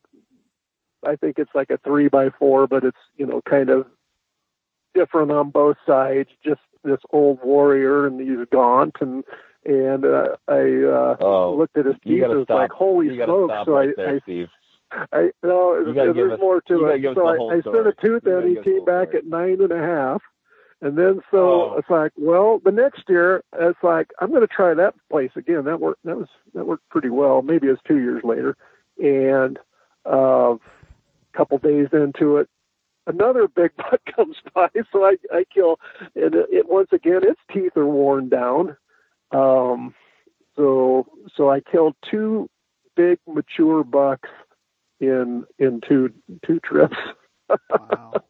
[1.06, 3.86] I think it's like a three by four, but it's you know kind of
[4.94, 6.28] different on both sides.
[6.44, 9.24] Just this old warrior and he's gaunt and
[9.64, 12.58] and uh, I uh, Oh, looked at his teeth and was stop.
[12.58, 13.54] like holy smokes!
[13.66, 14.48] So right I, there, I Steve.
[15.12, 17.02] I no, there's us- more to it.
[17.14, 19.18] So I, I sent a tooth You He give us the came back story.
[19.18, 20.20] at nine and a half,
[20.82, 21.38] and then so
[21.72, 21.74] Oh.
[21.78, 25.64] it's like, well, the next year it's like I'm going to try that place again.
[25.64, 26.04] That worked.
[26.04, 27.40] That was that worked pretty well.
[27.42, 28.56] Maybe it was two years later,
[29.02, 29.58] and
[30.04, 30.56] uh,
[31.36, 32.48] couple days into it,
[33.06, 34.68] another big buck comes by.
[34.92, 35.78] So I I kill,
[36.14, 38.76] and it, it once again its teeth are worn down.
[39.32, 39.94] Um,
[40.56, 41.06] so
[41.36, 42.48] so I killed two
[42.96, 44.28] big mature bucks
[45.00, 46.12] in in two
[46.46, 46.96] two trips.
[47.48, 48.12] Wow.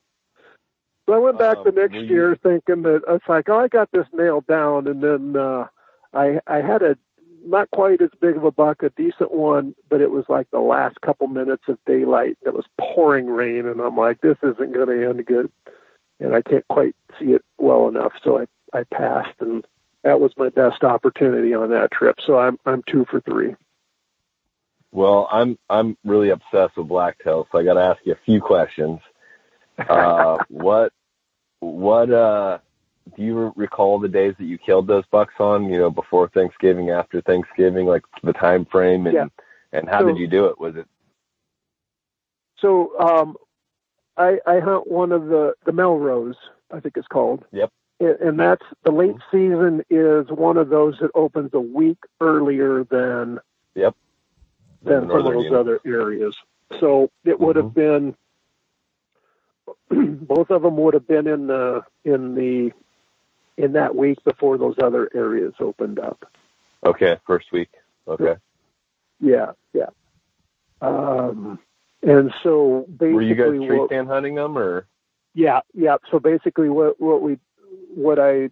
[1.09, 3.59] So I went back Um, the next you- year thinking that I was like, oh,
[3.59, 5.67] I got this nailed down, and then uh,
[6.15, 6.97] I I had a
[7.45, 10.61] not quite as big of a buck, a decent one, but it was like the
[10.61, 12.39] last couple minutes of daylight.
[12.43, 15.51] It was pouring rain, and I'm like, this isn't going to end good,
[16.21, 19.65] and I can't quite see it well enough, so I I passed, and
[20.03, 22.17] that was my best opportunity on that trip.
[22.27, 23.55] So I'm I'm two for three.
[24.93, 28.41] Well, I'm I'm really obsessed with blacktails, so I got to ask you a few
[28.41, 29.01] questions.
[29.89, 30.93] Uh, what
[31.61, 32.59] what uh
[33.17, 35.65] do you recall the days that you killed those bucks on?
[35.69, 39.27] You know, before Thanksgiving, after Thanksgiving, like the time frame, and Yeah.
[39.73, 40.59] and how So- did you do it?
[40.59, 40.87] Was it
[42.59, 43.37] So um,
[44.17, 46.37] I, I hunt one of the the Melrose,
[46.71, 47.45] I think it's called.
[47.53, 47.71] Yep.
[48.01, 52.85] And, and that's the late season is one of those that opens a week earlier
[52.85, 53.41] than
[53.75, 53.95] Yep.
[54.83, 56.37] than some of those other areas.
[56.81, 58.15] So it would have been
[59.91, 62.73] both of them would have been in the in the
[63.57, 66.25] in that week before those other areas opened up.
[66.85, 67.19] okay?
[67.27, 67.71] First week.
[68.09, 68.37] Okay.
[69.21, 69.91] Yeah, yeah.
[70.81, 71.59] Um,
[72.03, 74.87] and so basically, Were you guys tree stand hunting them, or
[75.35, 75.97] Yeah, yeah.
[76.11, 77.39] So basically, what what we
[77.95, 78.51] what I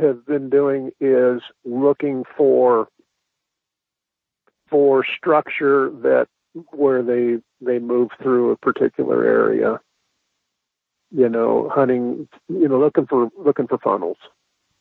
[0.00, 2.88] have been doing is looking for
[4.70, 6.28] for structure that
[6.70, 9.80] where they they move through a particular area.
[11.14, 12.28] You know, hunting.
[12.48, 14.16] You know, looking for looking for funnels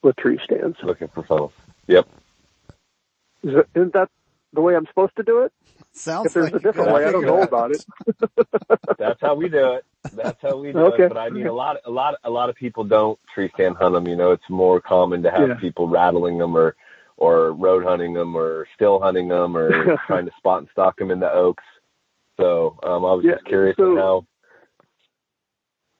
[0.03, 0.77] with tree stands.
[0.83, 1.51] looking for funnels?
[1.87, 2.07] Yep.
[3.43, 4.09] Is that, isn't that
[4.53, 5.51] the way I'm supposed to do it?
[5.93, 7.83] Sounds If there's like a different way, I don't know about it.
[8.97, 9.85] That's how we do it.
[10.13, 11.03] That's how we do Okay.
[11.03, 11.09] it.
[11.09, 13.93] But I mean, a lot, a lot, a lot of people don't tree stand hunt
[13.93, 14.07] them.
[14.07, 15.55] You know, it's more common to have Yeah.
[15.55, 16.75] people rattling them or,
[17.17, 21.11] or road hunting them or still hunting them or trying to spot and stalk them
[21.11, 21.63] in the oaks.
[22.39, 24.25] So um, I was Yeah, just curious so- on how.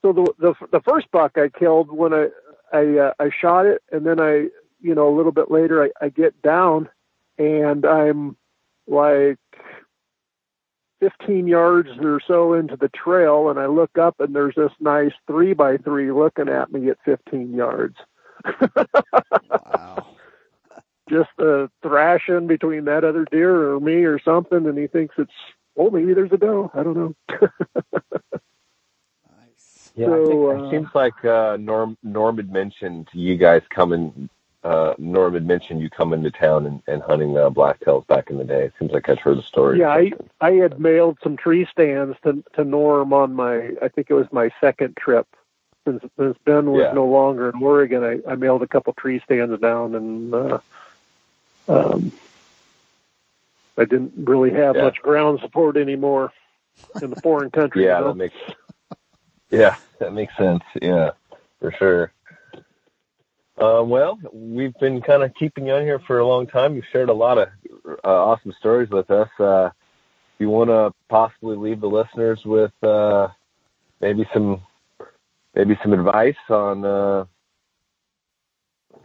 [0.02, 2.28] So the the the first buck I killed when I
[2.72, 4.48] I uh, I shot it and then I
[4.80, 6.88] you know a little bit later I, I get down
[7.38, 8.36] and I'm
[8.86, 9.38] like
[11.00, 15.12] 15 yards or so into the trail and I look up and there's this nice
[15.26, 17.96] three by three looking at me at 15 yards.
[18.44, 20.06] Wow.
[21.10, 25.32] Just a thrashing between that other deer or me or something and he thinks it's
[25.76, 26.70] oh maybe there's a doe.
[26.74, 27.14] I don't know.
[29.94, 33.62] Yeah, I think So, it uh, seems like uh, Norm Norm had mentioned you guys
[33.70, 34.28] coming.
[34.64, 38.38] Uh, Norm had mentioned you coming to town and, and hunting uh, blacktails back in
[38.38, 38.64] the day.
[38.66, 39.80] It seems like I've heard the story.
[39.80, 44.08] Yeah, I I had mailed some tree stands to to Norm on my I think
[44.08, 45.26] it was my second trip
[45.84, 46.92] since since Ben was Yeah.
[46.92, 48.04] no longer in Oregon.
[48.04, 50.58] I, I mailed a couple tree stands down and uh,
[51.68, 52.12] um,
[53.76, 54.82] I didn't really have Yeah.
[54.84, 56.32] much ground support anymore
[57.02, 57.84] in the foreign country.
[57.84, 58.08] Yeah, you know?
[58.12, 58.34] that makes
[59.52, 60.62] yeah, that makes sense.
[60.80, 61.10] Yeah,
[61.60, 62.12] for sure.
[63.58, 66.74] Uh, well, we've been kind of keeping you on here for a long time.
[66.74, 67.48] You've shared a lot of
[68.02, 69.28] uh, awesome stories with us.
[69.38, 69.70] Uh,
[70.38, 73.28] you want to possibly leave the listeners with uh,
[74.00, 74.62] maybe some
[75.54, 77.24] maybe some advice on uh,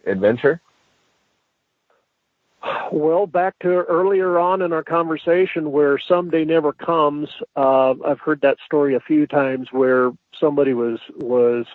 [0.05, 0.61] adventure.
[2.91, 7.29] Well, back to earlier on in our conversation where someday never comes.
[7.55, 11.65] Uh, I've heard that story a few times where somebody was was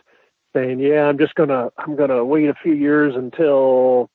[0.55, 4.11] saying, "Yeah, I'm just gonna I'm gonna wait a few years until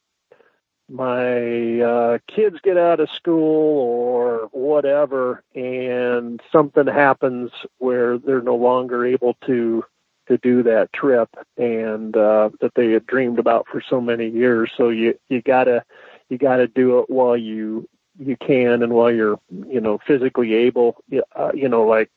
[0.90, 8.56] my uh, kids get out of school or whatever, and something happens where they're no
[8.56, 9.84] longer able to
[10.28, 14.72] to do that trip and uh, that they had dreamed about for so many years.
[14.76, 15.84] So you you gotta
[16.30, 17.88] you gotta do it while you
[18.20, 20.98] you can and while you're you know physically able.
[21.36, 22.12] Uh, you know, like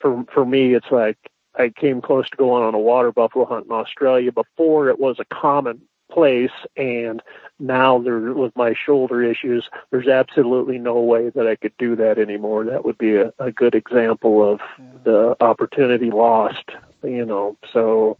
[0.00, 1.18] for for me, it's like
[1.56, 5.18] I came close to going on a water buffalo hunt in Australia before it was
[5.18, 7.22] a common place and
[7.58, 12.18] now there with my shoulder issues there's absolutely no way that i could do that
[12.18, 14.84] anymore that would be a, a good example of yeah.
[15.04, 16.70] the opportunity lost
[17.02, 18.18] you know so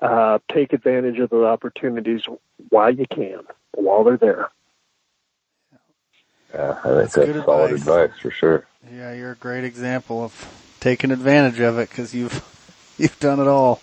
[0.00, 2.22] uh, take advantage of the opportunities
[2.70, 3.40] while you can
[3.80, 4.48] while they're there
[6.54, 7.80] yeah i think that's, that's solid advice.
[7.80, 12.44] advice for sure yeah you're a great example of taking advantage of it because you've
[12.98, 13.80] you've done it all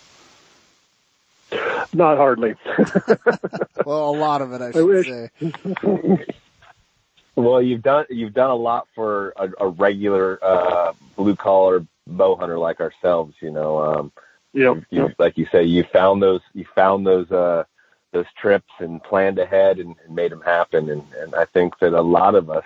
[1.94, 2.56] not hardly.
[3.86, 6.26] well, a lot of it, I should I say.
[7.36, 12.36] well, you've done you've done a lot for a, a regular uh, blue collar bow
[12.36, 13.36] hunter like ourselves.
[13.42, 14.12] You know, um,
[14.54, 15.16] yep, you, yep.
[15.18, 17.64] like you say, you found those you found those uh,
[18.14, 20.90] those trips and planned ahead and, and made them happen.
[20.90, 22.64] And, and I think that a lot of us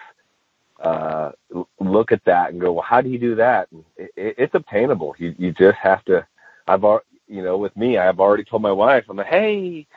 [0.82, 1.32] uh,
[1.80, 3.68] look at that and go, well, how do you do that?
[3.98, 5.16] It, it, it's obtainable.
[5.18, 6.26] You you just have to.
[6.68, 6.84] I've
[7.28, 9.88] you know, with me, I've already told my wife, I'm like, hey,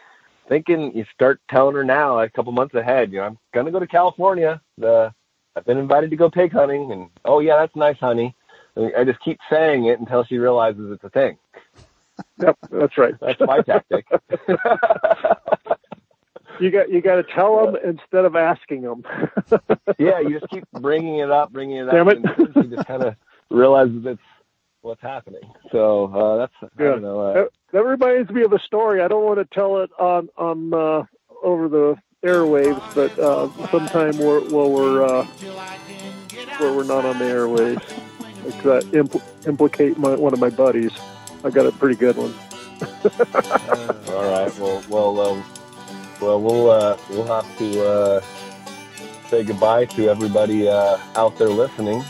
[0.49, 3.81] thinking you start telling her now, a couple months ahead, you know, I'm gonna go
[3.81, 4.61] to California.
[4.79, 5.13] The
[5.57, 8.35] I've been invited to go pig hunting, and oh yeah, that's nice, honey.
[8.77, 11.39] I just keep saying it until she realizes it's a thing.
[12.41, 13.15] Yep, that's right.
[13.21, 14.07] That's my tactic.
[16.61, 19.05] you got you got to tell them instead of asking them.
[19.99, 22.25] yeah, you just keep bringing it up, bringing it Damn up, it.
[22.25, 23.17] and she just kind of
[23.51, 24.21] realizes it's
[24.83, 25.43] what's happening.
[25.73, 26.87] So uh, that's yeah.
[26.87, 27.21] I don't know.
[27.21, 29.01] Uh, that reminds me of a story.
[29.01, 31.05] I don't want to tell it on on uh,
[31.43, 35.25] over the airwaves, but uh, sometime we're, while we're uh,
[36.59, 37.83] where we're not on the airwaves,
[38.45, 40.93] like that impl- implicate my, one of my buddies.
[41.45, 42.35] I got a pretty good one.
[44.15, 44.59] All right.
[44.59, 45.43] Well, well, uh,
[46.21, 48.21] well, we'll uh, we'll have to uh,
[49.29, 52.03] say goodbye to everybody uh, out there listening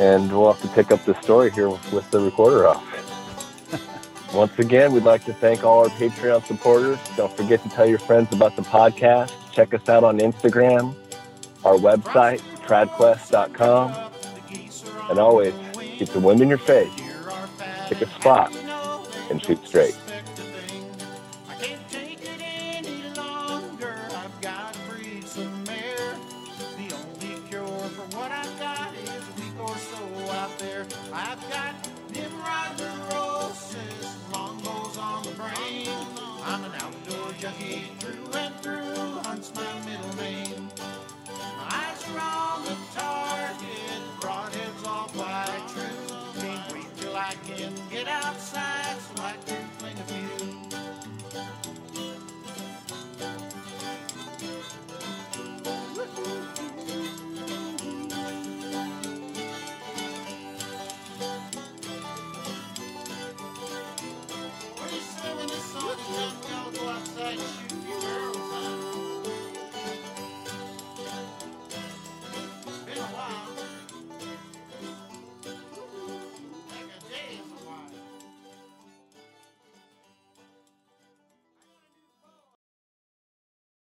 [0.00, 2.84] and we'll have to pick up the story here with, with the recorder off.
[4.34, 6.98] Once again, we'd like to thank all our Patreon supporters.
[7.16, 9.32] Don't forget to tell your friends about the podcast.
[9.52, 10.94] Check us out on Instagram,
[11.64, 14.10] our website, tradquest.com.
[15.10, 16.92] And always keep the wind in your face,
[17.88, 18.54] pick a spot,
[19.30, 19.99] and shoot straight.